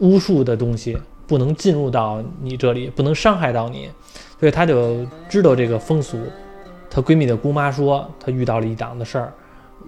[0.00, 3.88] 巫术的东西不能进入到你这里，不能伤害到你。
[4.38, 6.18] 所以她就知道这个风俗。
[6.90, 9.32] 她闺蜜的姑妈说，她遇到了一档子事儿，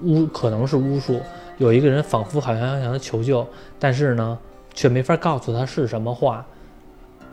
[0.02, 1.20] 巫可能是巫术。
[1.58, 3.46] 有一个人仿佛好像要向她求救，
[3.78, 4.38] 但是呢，
[4.72, 6.44] 却没法告诉她是什么话，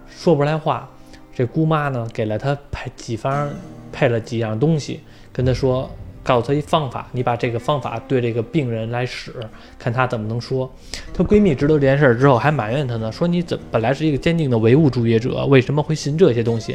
[0.07, 0.89] 说不出来话。
[1.33, 3.49] 这姑妈呢，给了她配几方，
[3.91, 5.89] 配了几样东西，跟她说，
[6.29, 9.33] 告诉她一方法，你把这个方法对这个病人来使，
[9.79, 10.71] 看她怎么能说。
[11.11, 16.73] 她闺蜜知道这件事之后，还埋怨她呢，说你怎本来是一个坚定的唯物主义者，为什么会信这些东西？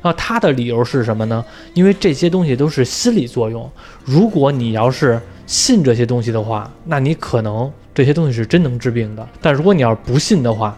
[0.00, 1.44] 然后她的理由是什么呢？
[1.74, 3.70] 因为这些东西都是心理作用，
[4.02, 9.28] 如果你要是信这些东西的话，那你可能这些东西是真能治病的。
[9.42, 10.74] 但如果你要是不信的话，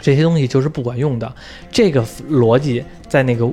[0.00, 1.30] 这些东西就是不管用的。
[1.70, 3.46] 这个逻辑在那个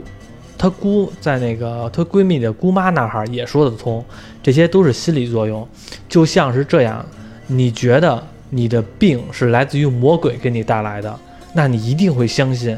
[0.57, 4.03] 她姑在那个她闺蜜的姑妈那儿也说得通。
[4.41, 5.67] 这些都是心理作用，
[6.07, 7.05] 就像是这样，
[7.47, 11.19] 你觉得你的病是来自于魔鬼给你带来的，
[11.53, 12.77] 那你一定会相信，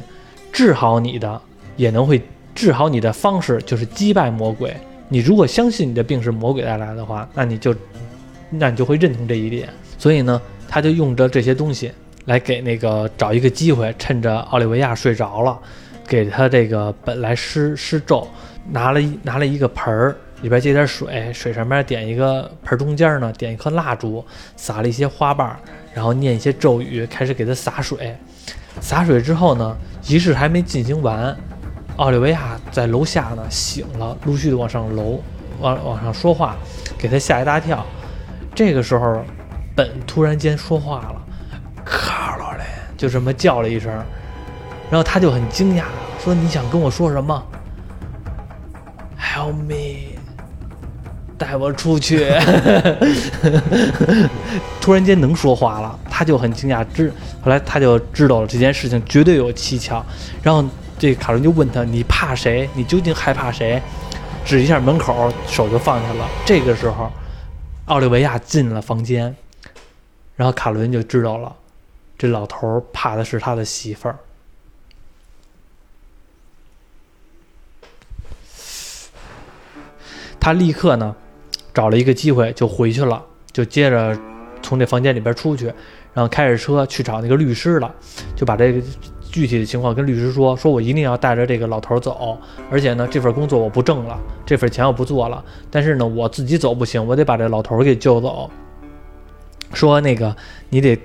[0.52, 1.42] 治好你的
[1.76, 2.22] 也能会
[2.56, 4.76] 治好你的方式就是击败魔鬼。
[5.10, 7.76] 你如果相信你的病是魔鬼带来的话，那你就
[8.50, 9.70] 那你就会认同这一点。
[9.98, 11.92] 所以呢，他就用着这些东西。
[12.26, 15.58] 来给那个找一个机会，趁着奥利维亚睡着了，
[16.08, 18.26] 给他这个本来施施咒，
[18.72, 25.60] 拿了一拿了一个盆儿，里边接点水，水上面点一个盆中间呢点一颗蜡烛，撒了一些花瓣，
[25.94, 28.16] 然后念一些咒语，开始给他洒水。
[28.80, 29.76] 洒水之后呢，
[30.08, 31.36] 仪式还没进行完，
[31.98, 35.22] 奥利维亚在楼下呢醒了，陆续的往上楼
[35.60, 36.56] 往往上说话，
[36.98, 37.86] 给他吓一大跳。
[38.56, 39.22] 这个时候，
[39.76, 41.22] 本突然间说话了。
[41.84, 42.62] 卡罗琳
[42.98, 43.92] 就这么叫了一声，
[44.90, 45.84] 然后他就很惊讶，
[46.24, 47.44] 说：“你想跟我说什么
[49.20, 50.18] ？”“Help me，
[51.38, 52.28] 带我出去。
[54.80, 56.86] ”突然间能说话了，他就很惊讶。
[56.94, 60.06] 知后来他就知道了这件事情绝对有蹊跷。
[60.42, 60.64] 然后
[60.98, 62.70] 这卡伦就问他：“你怕谁？
[62.74, 63.82] 你究竟害怕谁？”
[64.46, 66.26] 指一下门口，手就放下了。
[66.46, 67.12] 这个时候，
[67.88, 69.36] 奥利维亚进了房间，
[70.38, 71.54] 然后卡伦就知道了。
[72.18, 74.16] 这老头儿怕的是他的媳妇儿，
[80.48, 81.14] 他立刻呢
[81.74, 84.18] 找了一个机会就回去了，就接着
[84.62, 85.66] 从这房间里边出去，
[86.14, 87.94] 然后开着车去找那个律师了，
[88.34, 88.82] 就把这个
[89.30, 92.38] 具体的情况跟律师说，说我一定要带着这个老头走，
[92.72, 98.50] 而且呢这份工作我不挣了，这份钱我不做了，但是呢我自己走不行，我得把这老头给救走。
[99.74, 100.34] 说那个
[100.70, 100.98] 你得。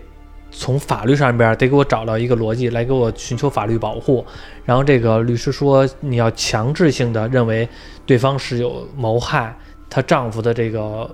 [0.55, 4.25] 从法律上边得给我找到一个逻辑来给我寻求法律保护，
[4.67, 7.67] 然后这个律师说你要强制性的认为
[8.05, 9.57] 对方是有谋害
[9.88, 11.11] 她丈夫的这个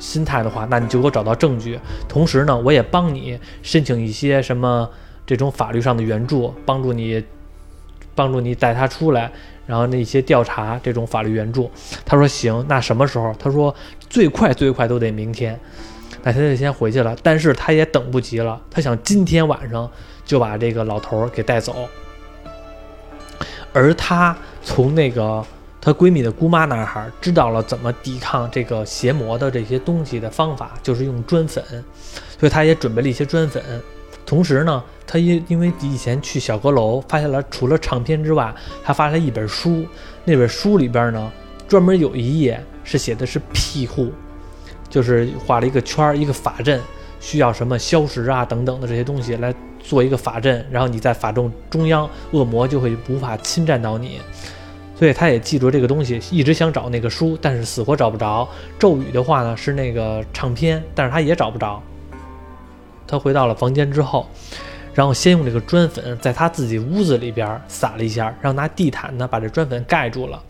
[0.00, 1.78] 心态的话，那你就给我找到证据。
[2.08, 4.90] 同时呢，我也帮你申请一些什么
[5.24, 7.22] 这种法律上的援助，帮助你
[8.14, 9.30] 帮助你带他出来，
[9.64, 11.70] 然后那些调查这种法律援助。
[12.04, 13.32] 他说行，那什么时候？
[13.38, 13.74] 他说
[14.10, 15.58] 最快最快都得明天。
[16.26, 19.88] 那他就先回去了，但是他也等不及了，他想今天晚上
[20.24, 21.88] 就把这个老头儿给带走。
[23.72, 25.46] 而他从那个
[25.80, 31.62] 她闺蜜的姑妈那儿知道了怎么抵抗这个邪魔的这些东西的方法，就是用砖粉，
[32.36, 33.62] 所以他也准备了一些砖粉。
[34.24, 39.86] 同时呢，他因因为以前去小阁楼发现了，除了唱片之外，还发现了一本书，
[40.24, 41.30] 那本书里边呢，
[41.68, 44.12] 专门有一页是写的是庇护。
[44.88, 46.80] 就是画了一个圈儿，一个法阵，
[47.20, 54.20] 需要什么消食啊等等的这些东西来做一个法阵，然后你在法阵中央，恶魔就会无法侵占到你。
[54.98, 58.48] 所以他也记住这个东西，一直想找那个书，但是死活找不着。
[58.78, 61.82] 咒语的话呢是那个唱片，但是他也找不着。
[63.06, 64.26] 他回到了房间之后，
[64.94, 70.42] 然后先用这个砖粉在他自己屋子里边撒了一下，让拿地毯呢把这砖粉盖住了。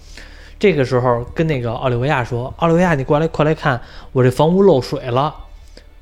[0.59, 3.81] 这个时候跟那个奥利维亚说：“奥利维亚，你过来，快来看，
[4.13, 5.35] 我这房屋漏水了。”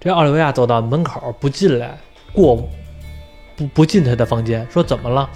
[0.00, 1.98] 这奥利维亚走到门口不进来，
[2.32, 2.56] 过
[3.56, 5.28] 不不进他的房间，说：“怎么了？”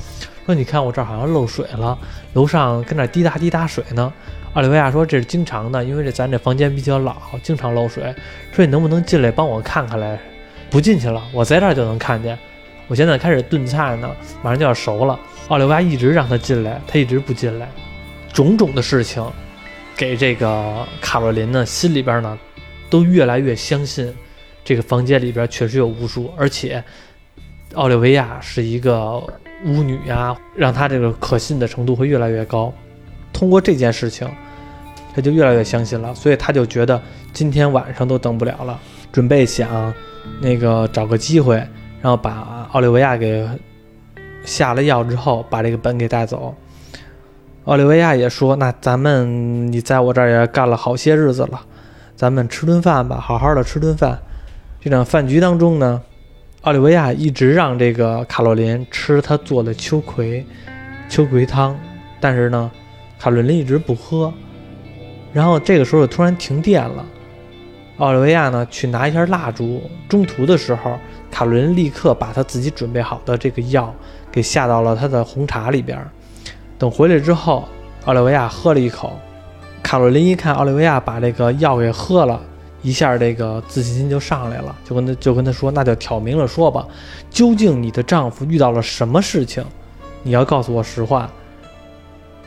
[0.47, 1.99] 说：“你看我这儿好像漏水了，
[2.35, 4.13] 楼上跟那滴答滴答水呢。”
[4.55, 8.15] 奥利维亚说：“这是经常的，因为这咱这房间比较老，经常漏水。
[8.53, 10.19] 说你能不能进来帮我看看来？”
[10.71, 12.39] 不进去了，我在这儿就能看见。
[12.89, 14.11] 我现在开始炖菜呢，
[14.43, 15.19] 马上就要熟了。
[15.49, 17.69] 奥利维亚一直让他进来，他一直不进来。
[18.33, 19.25] 种种的事情，
[19.97, 22.39] 给这个卡洛琳呢心里边呢，
[22.89, 24.13] 都越来越相信，
[24.65, 26.83] 这个房间里边确实有巫术，而且
[27.75, 29.19] 奥利维亚是一个
[29.65, 32.73] 巫女呀，让她这个可信的程度会越来越高。
[33.33, 34.29] 通过这件事情，
[35.15, 37.01] 他就越来越相信了，所以他就觉得
[37.33, 38.79] 今天晚上都等不了了，
[39.11, 39.93] 准备想
[40.41, 41.57] 那个找个机会，
[42.01, 43.49] 然后把奥利维亚给
[44.45, 46.55] 下了药之后，把这个本给带走。
[47.69, 51.61] 奥利维亚也说：“那咱们你在我这儿也干了好些日子了，
[52.17, 54.19] 咱们吃顿饭吧，好好的吃顿饭。”
[54.81, 56.01] 这场饭局当中呢，
[56.63, 60.47] 奥利维亚一直让这个卡洛琳吃他做的秋葵
[61.11, 61.79] 秋葵汤，
[62.23, 62.71] 但是呢，
[63.19, 64.33] 卡洛琳一直不喝。
[65.35, 67.05] 然后这个时候突然停电了，
[67.99, 70.99] 奥利维亚呢去拿一下蜡烛，中途的时候，
[71.31, 73.95] 卡洛琳立刻把他自己准备好的这个药
[74.33, 75.99] 给下到了他的红茶里边。
[76.79, 77.67] 等回来之后，
[78.05, 79.19] 奥利维亚喝了一口，
[79.83, 82.41] 卡洛琳一看奥利维亚把这个药给喝了，
[82.83, 86.87] 一下这个自信心就上来了，就跟他就跟他说：“那就挑明了说吧，
[87.29, 89.65] 究竟你的丈夫遇到了什么事情？
[90.23, 91.29] 你要告诉我实话。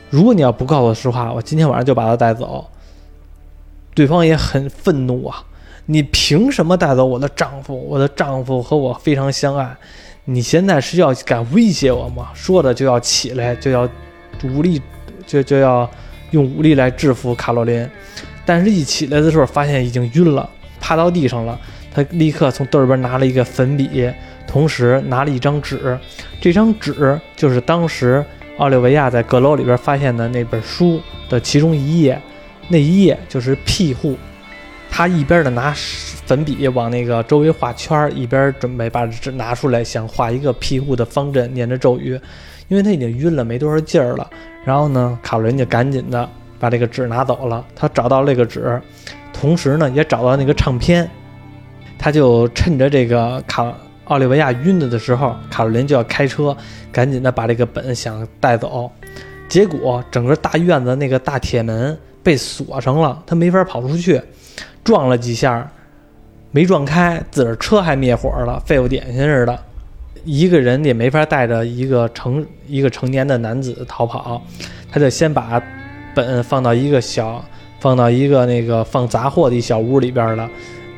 [0.08, 2.66] 如果你要不告诉我实话，我今天晚上就把他带走。”
[3.94, 5.44] 对方也很愤怒啊！
[5.84, 7.78] 你凭什么带走我的丈夫？
[7.86, 9.76] 我的丈夫和我非常相爱，
[10.24, 12.30] 你现在是要敢威胁我吗？
[12.32, 13.86] 说着就要起来，就要。
[14.42, 14.80] 武力
[15.26, 15.88] 就就要
[16.30, 17.88] 用武力来制服卡洛琳，
[18.44, 20.48] 但是一起来的时候发现已经晕了，
[20.80, 21.58] 趴到地上了。
[21.94, 24.10] 他立刻从兜里边拿了一个粉笔，
[24.46, 25.98] 同时拿了一张纸。
[26.40, 28.24] 这张纸就是当时
[28.56, 32.18] 奥利维亚在阁楼里边发现的那本书的其中一页，
[32.68, 34.16] 那一页就是庇护。
[34.90, 35.74] 他一边的拿
[36.26, 42.18] 粉笔往那个周围画圈，一边准备把纸拿出来，想画一个庇护的方阵，念着咒语。
[42.72, 44.30] 因为他已经晕了，没多少劲儿了。
[44.64, 46.26] 然后呢，卡洛琳就赶紧的
[46.58, 47.62] 把这个纸拿走了。
[47.76, 48.80] 他找到那个纸，
[49.30, 51.06] 同时呢，也找到那个唱片。
[51.98, 53.70] 他就趁着这个卡
[54.04, 56.56] 奥利维亚晕了的时候，卡洛琳就要开车，
[56.90, 58.90] 赶紧的把这个本想带走。
[59.50, 64.18] 结果整个大院子那个大铁门被锁上了，他没法跑出去。
[64.82, 65.70] 撞了几下，
[66.50, 69.58] 没撞开，自个儿车还灭火了，废物点心似的。
[70.24, 74.40] 一个人也没法带着一个成一个成年的男子逃跑，
[74.90, 75.62] 他就先把
[76.14, 77.44] 本放到一个小
[77.80, 80.48] 放到一个那个放杂货的一小屋里边了，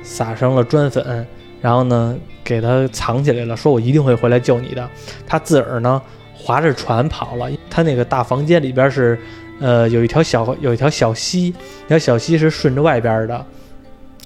[0.02, 1.26] 撒上了砖粉，
[1.62, 4.87] 然后呢给他藏起来了，说我一定会回来救你的。
[5.26, 6.00] 他自个儿呢
[6.34, 9.18] 划着船跑了，他那个大房间里边是
[9.60, 11.54] 呃有一条小有一条小溪，
[11.88, 13.46] 那小溪是顺着外边的，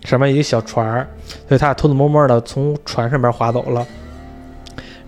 [0.02, 1.06] 上面一个小船，
[1.46, 3.86] 所以他偷偷摸摸的从船上边划走了。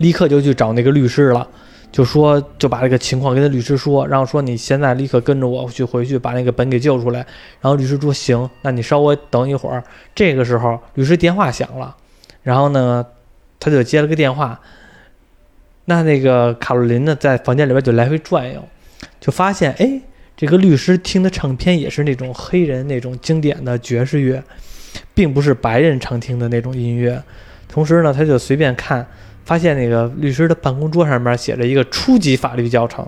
[0.01, 1.47] 立刻就去找那个律师了，
[1.93, 7.19] 就说就把这个情况跟他律师说，然后说你现在立刻跟着我去回去把那个本给救出来。
[7.61, 9.85] 然后律师说行，那你稍微等一会儿。
[10.15, 11.95] 这个时候律师电话响了，
[12.43, 13.05] 然后呢
[13.59, 14.59] 他就接了个电话。
[15.85, 18.65] 那那个卡洛琳呢在房间里边就来回转悠，
[19.21, 20.01] 就发现哎
[20.35, 24.43] 这个律师听的唱片也是那种黑人那种经典的爵士乐，
[25.13, 27.23] 并不是白人常听的那种音乐。
[27.69, 29.07] 同时呢他就随便看。
[29.44, 33.05] 发现那个律师的办公桌上面写着一个初级法律教程，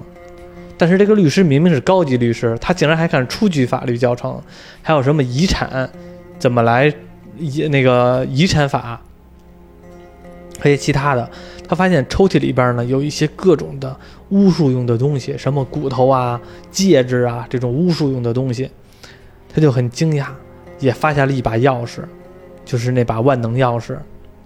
[0.76, 4.40] 但是这个律师明明是高级律师，他竟然还看初级法律教程，
[4.82, 5.88] 还有什么遗产，
[6.38, 6.92] 怎么来
[7.38, 9.00] 遗那个遗产法，
[10.58, 11.30] 还有其他的。
[11.68, 13.96] 他发现抽屉里边呢有一些各种的
[14.30, 16.40] 巫术用的东西，什么骨头啊、
[16.70, 18.68] 戒指啊这种巫术用的东西，
[19.54, 20.26] 他就很惊讶，
[20.80, 22.00] 也发现了一把钥匙，
[22.64, 23.96] 就是那把万能钥匙，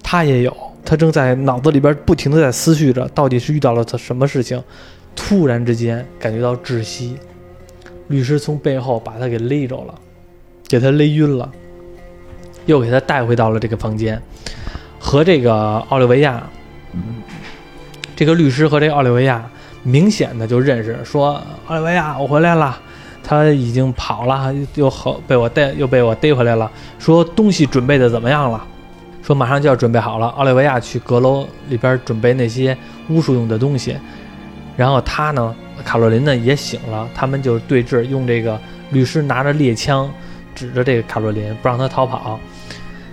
[0.02, 0.54] 他也有。
[0.86, 4.62] 他正在脑子里边不停的在思绪着，到底是遇到了他什么事情，
[5.16, 7.16] 突然之间感觉到窒息，
[8.06, 9.94] 律师从背后把他给勒着了，
[10.68, 11.50] 给他勒晕了，
[12.66, 14.22] 又给他带回到了这个房间，
[15.00, 16.48] 和这个奥利维亚，
[18.14, 19.44] 这个律师和这奥利维亚
[19.82, 22.78] 明显的就认识，说奥利维亚我回来了，
[23.24, 28.64] 他已经跑了，又好被我带又被我逮回来了，说东西准备的怎么样了？
[29.26, 33.96] 说马上就要准备好了，奥利维亚去阁楼里边准备那些巫术用的东西，
[34.76, 35.52] 然后他呢，
[35.84, 38.56] 卡洛琳呢也醒了，他们就对峙，用这个
[38.92, 40.08] 律师拿着猎枪
[40.54, 42.38] 指着这个卡洛琳，不让他逃跑。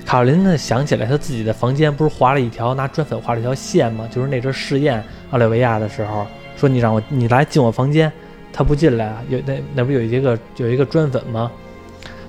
[0.06, 4.08] 卡洛琳呢想起来，他自己的房间不是划了一条拿砖粉画了一条线吗？
[4.12, 8.12] 就是那阵试验奥利维亚的时候，说你让我你来进我房间，
[8.52, 11.52] 他不进来啊，有那那不有一个有一个砖粉吗？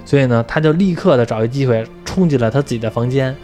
[0.07, 3.37] 所以呢，他就立刻的找一机会冲进了他自己的房间。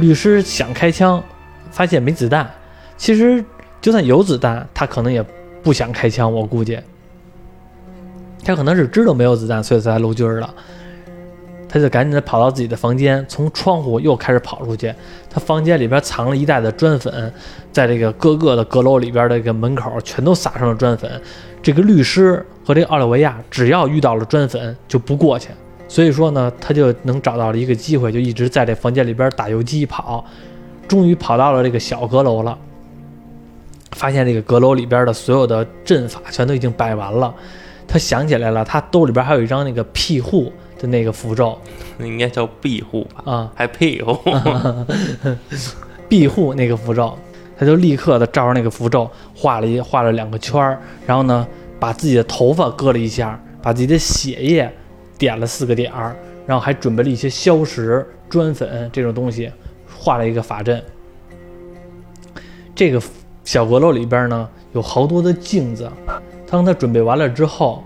[0.00, 1.22] 律师想开枪，
[1.70, 2.50] 发现没子弹。
[2.96, 3.44] 其实
[3.80, 5.24] 就算有子弹，他可能也
[5.62, 6.32] 不想开枪。
[6.32, 6.80] 我估计，
[8.44, 10.52] 他可能是知道没有子弹，所以才漏军儿了。
[11.72, 14.92] 他就赶紧的跑到自己的房间，从窗户又开始跑出去。
[15.30, 17.32] 他房间里边藏了一袋的砖粉，
[17.70, 21.08] 在这个各个的阁楼里边的一个门口全都撒上了砖粉。
[21.62, 25.50] 这个律师和这个奥利维亚只要遇到了砖粉就不过去，
[25.90, 30.24] 所以说呢，他就能找到了一个机会，就一直在这房间里边打游击跑，
[30.86, 32.56] 终于跑到了这个小阁楼了。
[33.90, 37.34] 发现这个阁楼里边的所有的阵法全都已经摆完了，
[37.88, 41.58] 他想起来了，他兜里边还有一张那个庇护的那个符咒
[41.98, 43.24] 那应该叫庇护吧？
[43.32, 44.16] 啊，还庇护？
[46.08, 47.18] 庇护那个符咒，
[47.58, 51.44] 他就立刻的照着那个符咒画了一画了两个圈儿，然后呢，
[51.80, 54.72] 把自己的头发割了一下，把自己的血液
[55.20, 56.16] 点了四个点儿，
[56.46, 59.52] 然后还准备了一些硝石、砖粉这种东西，
[59.98, 60.82] 画了一个法阵。
[62.74, 62.98] 这个
[63.44, 65.86] 小阁楼里边呢，有好多的镜子。
[66.46, 67.84] 当他准备完了之后，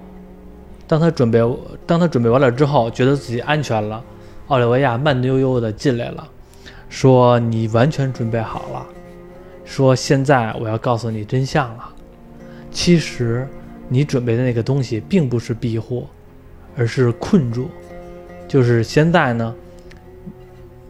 [0.87, 1.41] 当他准备
[1.85, 4.01] 当他准备完了之后，觉得自己安全了，
[4.47, 6.29] 奥利维亚慢悠悠的进来了。
[6.89, 8.87] 说你完全准备好了，
[9.65, 11.91] 说现在我要告诉你真相了。
[12.71, 13.49] 其实
[13.89, 16.07] 你准备的那个东西并不是庇护，
[16.77, 17.69] 而是困住。
[18.47, 19.55] 就是现在呢，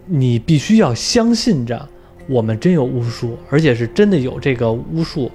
[0.06, 1.88] 你必须要相信着
[2.26, 5.30] 我们真有巫术，而且是真的有这个巫术，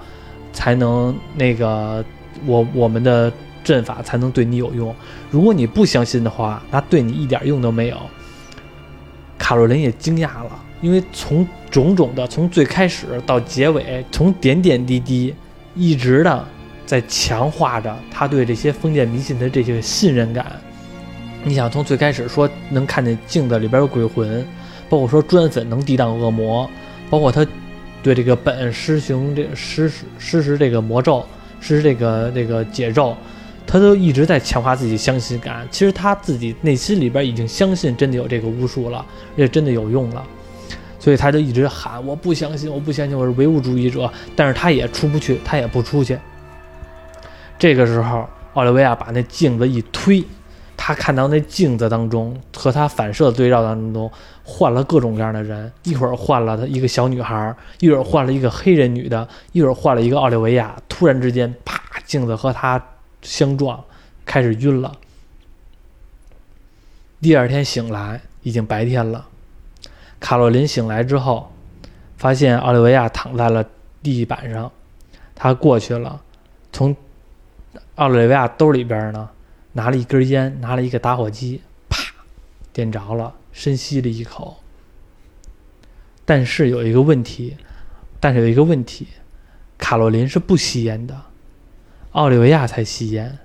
[0.51, 2.03] 才能那个
[2.45, 3.31] 我我们的
[3.63, 4.93] 阵法才能对你有用。
[5.31, 7.97] 如果你不相信的话，那对你一点用都没有。
[9.37, 15.33] 卡洛琳也惊讶了，因为从种种的，从最开始到结尾，从点点滴滴，
[15.75, 16.47] 一直的
[16.89, 20.59] 在强化着他对这些封建迷信的这些信任感。
[21.43, 24.43] 你想，从最开始说能看见镜子里边有鬼魂，
[24.89, 26.67] 包括说砖粉能抵挡恶魔，
[27.07, 27.45] 包括他
[28.01, 31.23] 对这个本施行这施施施施这个魔咒，
[31.61, 33.15] 施施这个这个解咒。
[33.67, 40.23] 他都一直在强化自己相信感，其实他自己内心里边已经相信真的有这个巫术了，而且真的有用了，
[40.97, 46.17] 所以他就一直喊：“我不相信，我不相信，我是唯物主义者。”但是他也出不去，他也不出去。
[47.59, 50.23] 这个时候，奥利维亚把那镜子一推，
[50.75, 54.11] 他看到那镜子当中和他反射对照当中
[54.43, 60.75] 换了各种各样的人，一会儿换了他一个小女孩，一会儿换了一个黑人女的，一会儿换了一个奥利维亚。
[60.87, 62.81] 突然之间，啪，镜子和他。
[63.21, 63.83] 相撞，
[64.25, 64.93] 开始晕了。
[67.19, 69.27] 第二天醒来，已经白天了。
[70.21, 71.51] 卡洛琳醒来之后，
[72.15, 73.65] 发现奥利维亚躺在了
[74.01, 74.71] 地板上。
[75.35, 76.21] 他过去了，
[76.71, 76.95] 从
[77.99, 79.29] 奥利维亚兜里边呢
[79.73, 82.01] 拿了一根烟，拿了一个打火机，啪，
[82.71, 84.55] 点着了，深吸了一口。
[86.23, 87.57] 但是有一个问题，
[88.21, 89.05] 但是有一个问题，
[89.77, 91.23] 卡洛琳是不吸烟的。
[92.13, 93.37] 奥利维亚才吸烟。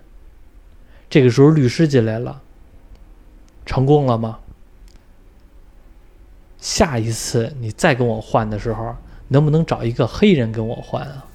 [1.11, 2.40] 这个时候，律师进来了。
[3.66, 4.38] 成功了吗？
[6.61, 8.94] 下一次你再跟我换的时候，
[9.26, 11.26] 能不能找一个黑人跟我换啊？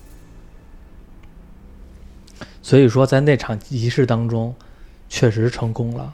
[2.70, 4.54] 所以说，在那场仪式当中，
[5.10, 6.14] 确实成功了。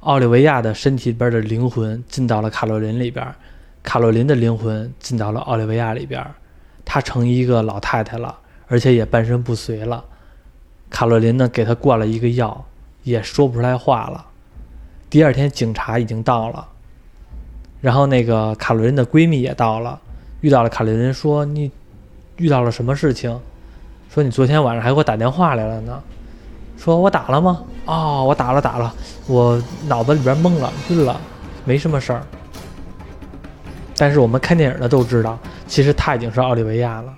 [0.00, 3.32] 奥利维亚的身体里边的灵魂进到了卡洛琳里边，
[3.84, 6.20] 卡洛琳的灵魂进到了奥利维亚里边，
[6.84, 8.36] 她成一个老太太了，
[8.66, 10.04] 而且也半身不遂了。
[10.90, 12.64] 卡洛琳呢，给他灌了一个药，
[13.04, 14.26] 也说不出来话了。
[15.08, 16.66] 第二天，警察已经到了，
[17.80, 20.00] 然后那个卡洛琳的闺蜜也到了，
[20.40, 21.70] 遇到了卡洛琳，说：“你
[22.38, 23.38] 遇到了什么事情？
[24.14, 26.00] 说你昨天晚上还给我打电话来了呢。
[26.78, 27.64] 说我打了吗？
[27.84, 28.94] 哦，我打了，打了，
[29.26, 31.20] 我脑子里边懵了，晕了，
[31.64, 32.22] 没什么事儿。
[33.96, 35.36] 但是我们看电影的都知道，
[35.66, 37.12] 其实他已经是奥利维亚了，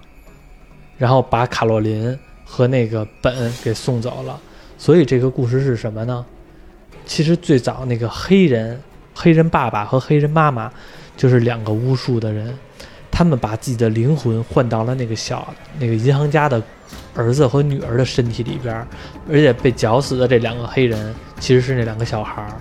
[0.96, 2.18] 然后把卡洛琳。”
[2.48, 4.38] 和那个本给送走了，
[4.78, 6.24] 所以这个故事是什么呢？
[7.04, 8.80] 其实最早那个黑人
[9.12, 10.72] 黑人爸爸和黑人妈妈
[11.16, 12.56] 就是两个巫术的人，
[13.16, 16.62] 他们把自己的灵魂换到了那个小那个银行家的
[17.14, 18.86] 儿子和女儿的身体里边，
[19.26, 22.52] 而且被绞死的这两个黑人其实是那两个小孩儿。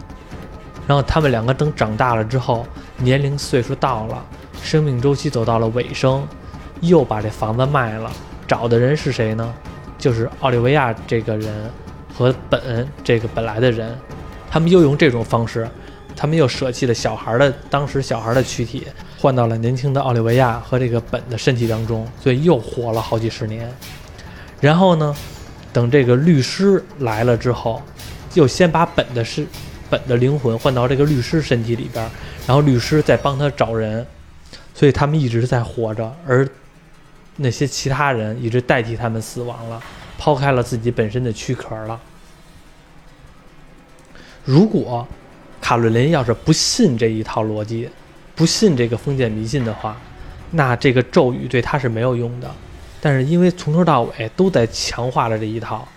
[0.88, 2.66] 然后他们两个等长大了之后，
[2.99, 4.26] 年龄岁数到了，
[4.64, 6.26] 生命周期走到了尾声，
[6.80, 8.10] 又把这房子卖了，
[8.47, 9.53] 找的人是谁呢？
[9.97, 11.70] 就是奥利维亚这个人
[12.14, 13.93] 和本这个本来的人，
[14.49, 15.68] 他们又用这种方式，
[16.16, 18.88] 他们又舍弃了小孩的当时小孩的躯体，
[19.26, 23.67] 换到了年轻的奥利维亚和这个本的身体当中，所以又活了好几十年。
[24.61, 25.15] 然后呢，
[25.73, 27.82] 等这个律师来了之后，
[28.36, 29.43] 又先把本的是
[29.89, 32.07] 本的灵魂换到这个律师身体里边，
[32.45, 34.05] 然后律师再帮他找人，
[34.76, 36.47] 所以他们一直在活着，而。
[37.38, 39.82] 那些其他人一直代替他们死亡了，
[40.19, 41.99] 抛开了自己本身的躯壳了。
[44.45, 45.05] 如果
[45.59, 47.89] 卡洛琳要是不信这一套逻辑，
[48.36, 49.97] 不信这个封建迷信的话，
[50.51, 52.51] 那这个咒语对他是没有用的。
[53.01, 55.88] 但是因为从头到尾都在强化了这一套，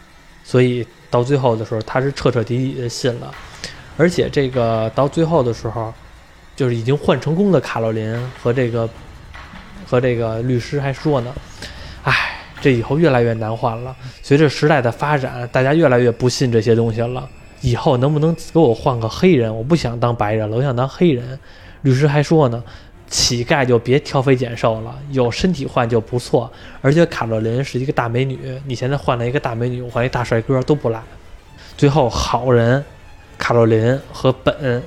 [0.45, 3.32] 所以到最后的时候，他是彻彻底底的信了。
[3.97, 5.93] 而且这个到最后的时候，
[6.55, 8.89] 就是已经换成功的卡洛琳和这个
[9.86, 11.34] 和这个律师还说呢，
[12.03, 12.12] 哎，
[12.61, 13.97] 这以后越来越难换了。
[14.22, 17.28] 随着时代的发展，大家越来越不信这些东西了。
[17.62, 19.53] 以后能不能给我换个黑人？
[19.53, 21.39] 我不想当白人了，我想当黑人。
[21.83, 22.62] 律师还说呢，
[23.09, 26.51] 乞丐就别挑肥拣瘦了，有身体换就不错。
[26.81, 31.01] 而且卡洛琳是一个大美女，你现在换了一个大美女，我换一大帅哥都不赖。
[31.76, 32.85] 最后好人
[33.39, 34.83] 卡洛琳和本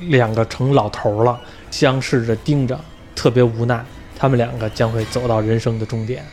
[0.00, 1.40] 两个成老头了，
[1.70, 2.78] 相视着盯着，
[3.14, 3.84] 特别无奈。
[4.18, 6.24] 他们两个将会走到人生的终点，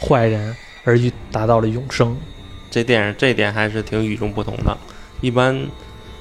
[0.00, 2.16] 坏人而与达到了永生。
[2.68, 4.76] 这电影这点还是挺与众不同的。
[5.20, 5.68] 一般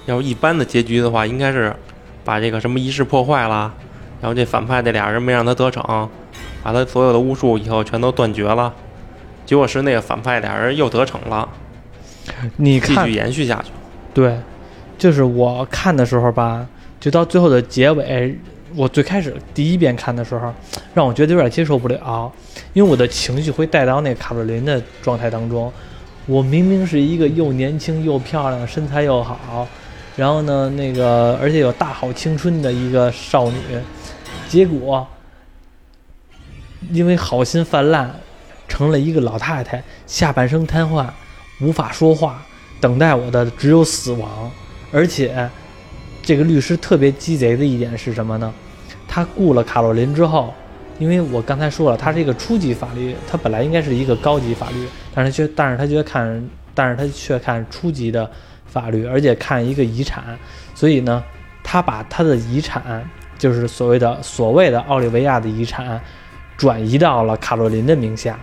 [0.05, 1.75] 要是一般的结局的话，应该是
[2.23, 3.73] 把这个什么仪式破坏了，
[4.21, 6.09] 然后这反派这俩人没让他得逞，
[6.63, 8.73] 把他所有的巫术以后全都断绝了。
[9.45, 11.47] 结果是那个反派俩人又得逞了，
[12.57, 13.71] 你看继续，延续下去。
[14.13, 14.37] 对，
[14.97, 16.65] 就是我看的时候吧，
[16.99, 18.37] 就到最后的结尾，
[18.75, 20.53] 我最开始第一遍看的时候，
[20.93, 22.31] 让我觉得有点接受不了，
[22.73, 25.71] 因为我的情绪会带到那卡洛琳的状态当中。
[26.27, 29.67] 我明明是一个又年轻又漂亮、身材又好，
[30.15, 33.57] 然后呢，那个而且有大好青春的一个少女，
[34.47, 35.07] 结果
[36.91, 38.11] 因为好心泛滥，
[38.67, 41.07] 成了一个老太太，下半身瘫痪，
[41.61, 42.43] 无法说话，
[42.79, 44.51] 等待我的只有死亡。
[44.91, 45.49] 而且，
[46.21, 48.53] 这个律师特别鸡贼的一点是什么呢？
[49.07, 50.53] 他雇了卡洛琳之后，
[50.99, 58.29] 因为我刚才说了，他是一个初级法律，他本来应该是一个高级法律，但是却但是他却看，但是他却看初级的
[58.71, 60.37] 法律，而且看一个遗产，
[60.73, 61.23] 所以呢，
[61.61, 63.07] 他把他的遗产，
[63.37, 66.01] 就是所谓的所谓的奥利维亚的遗产，
[66.55, 68.39] 转移到了卡洛琳的名下。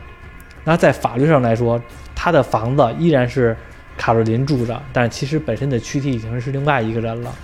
[0.64, 1.80] 那在法律上来说，
[2.14, 3.56] 他的房子依然是
[3.96, 7.34] 卡洛琳住着，但是其实本身的躯体已经是另外一个人了，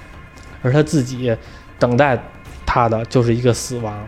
[0.62, 1.35] 而他自己
[1.78, 2.18] 等待
[2.66, 4.07] 他的就是一个死亡。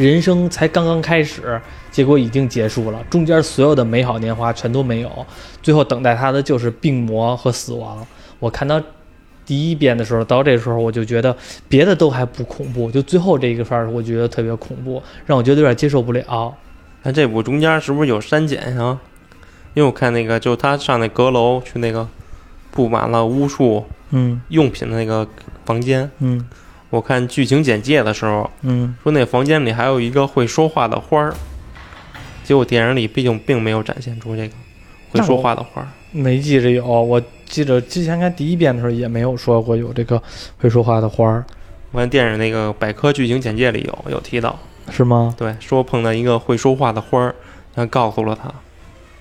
[0.00, 5.26] 人生才刚刚开始，结果已经结束了，中间所有的美好年华全都没有，
[5.62, 8.06] 最后等待他的就是病魔和死亡。
[8.38, 8.80] 我看到
[9.44, 11.36] 第一遍的时候，到这时候我就觉得
[11.68, 16.54] 别的都还不恐怖，就最后这一个事儿，我觉得特别恐怖，让我觉得有点接受不了。
[17.02, 18.98] 那这部中间是不是有删减啊？
[19.74, 22.08] 因为我看那个，就他上那阁楼去那个
[22.70, 25.28] 布满了巫术嗯用品的那个
[25.66, 26.48] 房间，嗯
[26.90, 31.32] 我看剧情简介的时候嗯，说那房间里还有一个会说话的花儿，
[32.44, 34.54] 结果电影里毕竟并没有展现出这个
[35.10, 35.88] 会说话的花儿。
[36.12, 40.20] 没记着有，我记着之前看第一遍的时候也没有说过有这个
[40.58, 41.44] 会说话的花儿，
[41.92, 44.58] 我看电影那个百科剧情简介里有有提到，
[44.90, 45.32] 是吗？
[45.38, 47.34] 对，说碰到一个会说话的花儿，
[47.76, 48.52] 然后告诉了他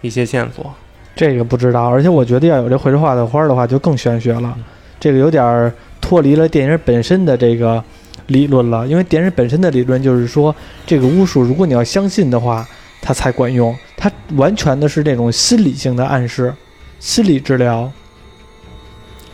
[0.01, 0.73] 一些线索。
[1.15, 4.57] 这个不知道，而且我觉得要有这会说话的花儿的话，就更玄学了。
[4.99, 5.71] 这个有点
[6.01, 7.83] 脱离了电影本身的这个
[8.27, 12.67] 理论了，因为电影本身的理论就是说，这个巫术如果你要相信的话，
[13.01, 13.75] 它才管用。
[13.97, 16.53] 它完全的是那种心理性的暗示，
[16.99, 17.91] 心理治疗。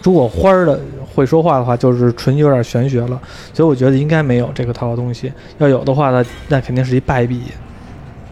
[0.01, 0.79] 如果花儿的
[1.13, 3.19] 会说话的话，就是纯有点玄学了。
[3.53, 5.31] 所以我觉得应该没有这个套东西。
[5.57, 7.41] 要有的话呢，那肯定是一败笔。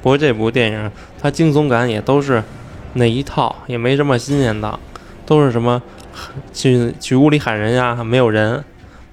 [0.01, 2.43] 不过这部电影它惊悚感也都是
[2.93, 4.79] 那一套，也没什么新鲜的，
[5.25, 5.81] 都是什么
[6.53, 8.63] 去去屋里喊人呀，没有人，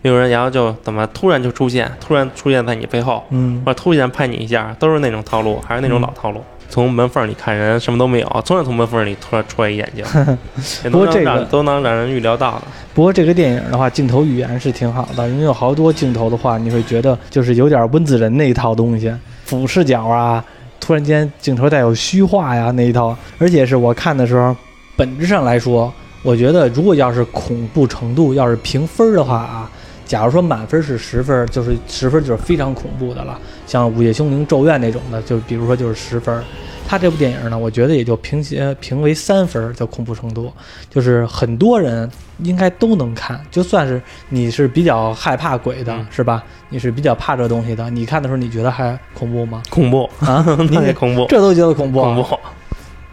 [0.02, 6.42] 没有人，然后就怎么突然就出现，突然出现在你背后，嗯或者突然拍你一下，都是那种套路，还是那种嗯老套路。
[6.68, 10.04] 从门缝里看人，什么都没有，突然从门缝里突然出来一眼睛，
[10.84, 12.62] 也都能不过这个让都能让人预料到的。
[12.94, 19.12] 不过这个电影的话，镜头语言是挺好的，因为有好多镜头的话，你会觉得就是有点温子仁那一套东西，
[19.44, 20.44] 俯视角啊，
[20.78, 24.54] 突然间镜头带有虚化呀那一套，而且是我看的时候，
[24.94, 25.92] 本质上来说，
[26.22, 29.70] 我觉得如果要是恐怖程度要是评分的话啊，
[30.04, 36.42] 假如说满分是十分，就是十分就是非常恐怖的了，像《午夜凶铃》《咒怨》那种的，就比如说就是十分。
[36.86, 40.52] 他这部电影呢，我觉得也就评呃评为三分叫恐怖程度，
[40.90, 42.10] 就是很多人
[42.42, 46.42] 应该都能看，就算是你是比较害怕鬼的，嗯是吧？
[46.68, 49.62] 你是比较怕这东西的，你看的时候你觉得还恐怖吗？
[49.70, 52.00] 恐怖，啊，你 那也恐怖， 这都觉得恐怖？
[52.02, 52.38] 啊恐怖。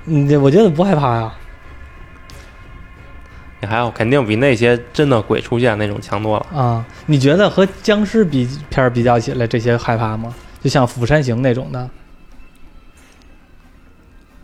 [0.08, 1.32] 嗯，我觉得不害怕呀。
[1.32, 1.47] 也
[3.66, 6.60] 还要，肯定比那些真的鬼出现那种强多了。
[6.60, 10.34] 啊，你觉得和僵尸比片儿比较起来，这些害怕吗？
[10.62, 11.90] 就像《釜山行》那种的，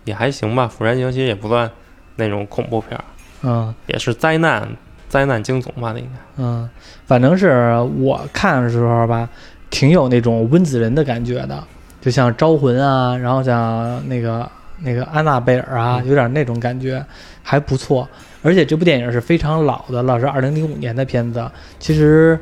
[0.05, 1.69] 也还行吧，《釜山行》其实也不算
[2.15, 3.03] 那种恐怖片儿，
[3.43, 4.67] 嗯也是灾难、
[5.09, 6.43] 灾难惊悚吧，那应该。
[6.43, 6.69] 嗯，
[7.05, 9.27] 反正是我看的时候吧，
[9.69, 11.63] 挺有那种温子仁的感觉的，
[12.01, 14.49] 就像《招魂》啊，然后像那个
[14.79, 17.03] 那个安娜贝尔啊，有点那种感觉，
[17.41, 18.07] 还不错。
[18.43, 21.49] 而且这部电影是非常老的了，是二零零五年的片子。
[21.79, 22.37] 其实，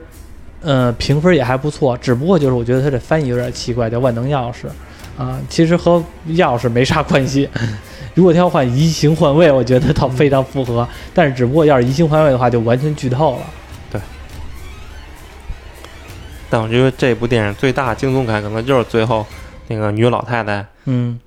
[0.62, 4.66] 呃，评分也还不错，只不过就是我觉得它的翻译有点奇怪，叫万能钥匙
[5.18, 7.48] 啊，其实和钥匙没啥关系。
[8.14, 10.86] 如果他要换移形换位，我觉得倒非常符合。
[11.14, 13.44] 但是，只不过要是移形换位的话，就完全剧透了。
[13.90, 14.02] 对
[16.50, 19.26] 但我觉得这部电影最大的惊悚感，可能就是最后
[19.70, 21.18] 那个女老太太嗯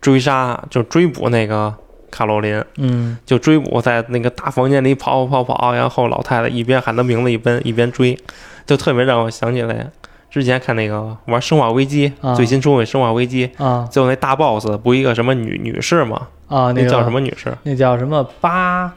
[0.00, 1.72] 追杀，就追捕那个
[2.14, 8.16] 卡罗琳，嗯就追捕在那个大房间里跑跑跑跑，然后老太太一边喊她名字一边一边追，
[8.64, 9.90] 就特别让我想起来
[10.30, 16.28] 之前看那个玩《生化危机》啊最新出的《生化危机》，啊最后那大 boss 不一个什么女女士吗？
[16.46, 17.10] 啊，那个叫什？
[17.10, 17.52] 么女士？
[17.64, 18.92] 那叫什么八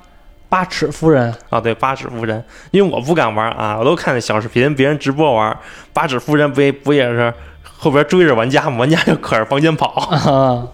[0.50, 1.34] 八尺夫人？
[1.50, 2.44] 啊，对，八尺夫人。
[2.72, 5.58] 因为我不敢玩啊，我都看小视频，别人直播玩
[5.94, 8.80] 八尺夫人不也不也是后边追着玩家吗？
[8.80, 10.68] 玩家就可着房间跑，啊，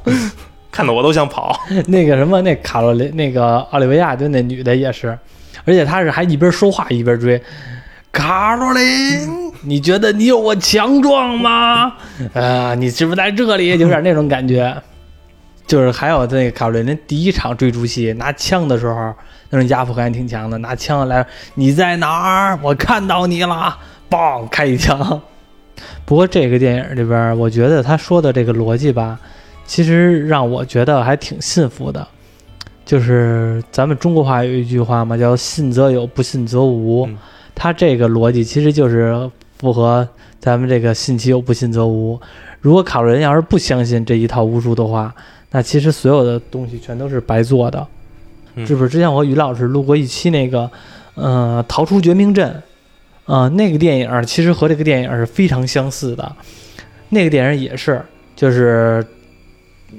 [0.73, 1.57] 看得我都想跑。
[1.87, 5.17] 那个什么，那卡洛琳，那个奥利维亚，就那女的也是，
[5.63, 7.41] 而且她是还一边说话一边追。
[8.11, 11.93] 卡洛琳， 你觉得你有我强壮吗？
[12.33, 13.69] 啊，你是不是在这里？
[13.77, 14.75] 有点那种感觉。
[15.65, 19.13] 就是还有那个卡洛琳第一场追逐戏拿枪的时候，
[19.49, 20.57] 那种压迫感挺强的。
[20.57, 22.59] 拿枪来，你在哪儿？
[22.61, 23.77] 我看到你了，
[24.09, 25.21] 嘣，开一枪。
[26.05, 29.17] 不过这个电影里边，我觉得他说的这个逻辑吧，
[29.65, 32.07] 其实让我觉得还挺信服的。
[32.85, 37.17] 就是咱们中国话有一句话嘛，叫“信则有，不信则无”嗯。
[37.55, 40.07] 他这个逻辑其实就是符合
[40.39, 42.19] 咱们这个“信其有，不信则无”。
[42.59, 45.13] 如果卡洛琳要是不相信这一套巫术的话，
[45.51, 47.87] 那其实所有的东西全都是白做的。
[48.55, 48.89] 嗯是不是？
[48.89, 50.69] 之前我和于老师录过一期那个，
[51.15, 52.61] 呃，逃出绝命镇，
[53.25, 56.35] 呃，那个电影其实和这个电影是非常相似的。
[57.09, 58.01] 那个电影也是，
[58.35, 59.05] 就是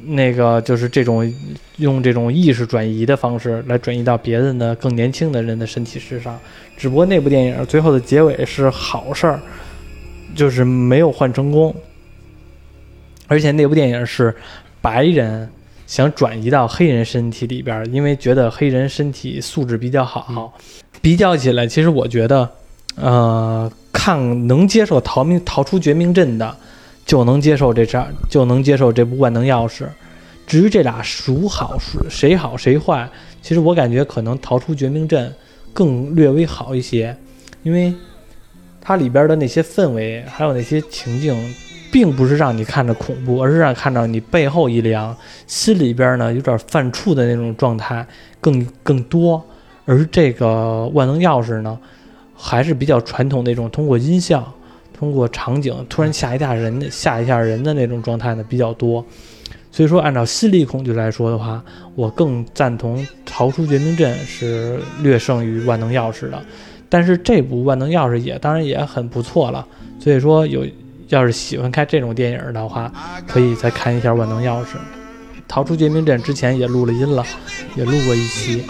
[0.04, 1.32] 那个就是这种
[1.76, 6.38] 用这种意识转移的方式来转移到别人的更年轻的人的身体身上。
[6.76, 9.40] 只不过那部电影最后的结尾是好事儿，
[10.34, 11.74] 就是没有换成功。
[13.26, 14.34] 而且那部电影是
[14.82, 15.48] 白人
[15.86, 20.52] 想转移到黑人身体里边，因为觉得黑人身体素质比较好。
[21.00, 22.50] 比较起来，其实我觉得，
[22.96, 26.56] 呃，看能接受逃命逃出绝命镇的，
[27.04, 29.84] 就能接受这场，就能接受这部万能钥匙。
[30.46, 33.08] 至于这俩孰好孰谁好谁坏，
[33.40, 35.32] 其实我感觉可能逃出绝命镇
[35.72, 37.16] 更略微好一些，
[37.62, 37.94] 因为
[38.80, 41.34] 它里边的那些氛围还有那些情境，
[41.90, 48.06] 并不是让你看着恐怖，而是让看到你背后一凉，心里边呢有点犯怵的那种状态
[48.40, 49.42] 更更多。
[49.86, 51.78] 而这个万能钥匙呢，
[52.34, 54.52] 还是比较传统那种通过音效、
[55.04, 59.04] 通过场景突然吓一下人吓一下人的那种状态呢比较多。
[59.70, 61.62] 所以说，按照心理恐惧来说的话，
[61.94, 66.42] 我更赞同逃出绝命镇是略胜于万能钥匙的。
[66.88, 69.66] 但是这部万能钥匙也当然也很不错了。
[70.00, 70.66] 所以说有
[71.08, 72.90] 要是喜欢看这种电影的话，
[73.26, 74.76] 可以再看一下万能钥匙。
[75.46, 77.22] 逃出绝命镇之前也录了音了，
[77.76, 78.64] 也录过一期。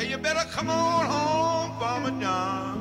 [0.00, 2.79] Now you better come on home, Farmer John.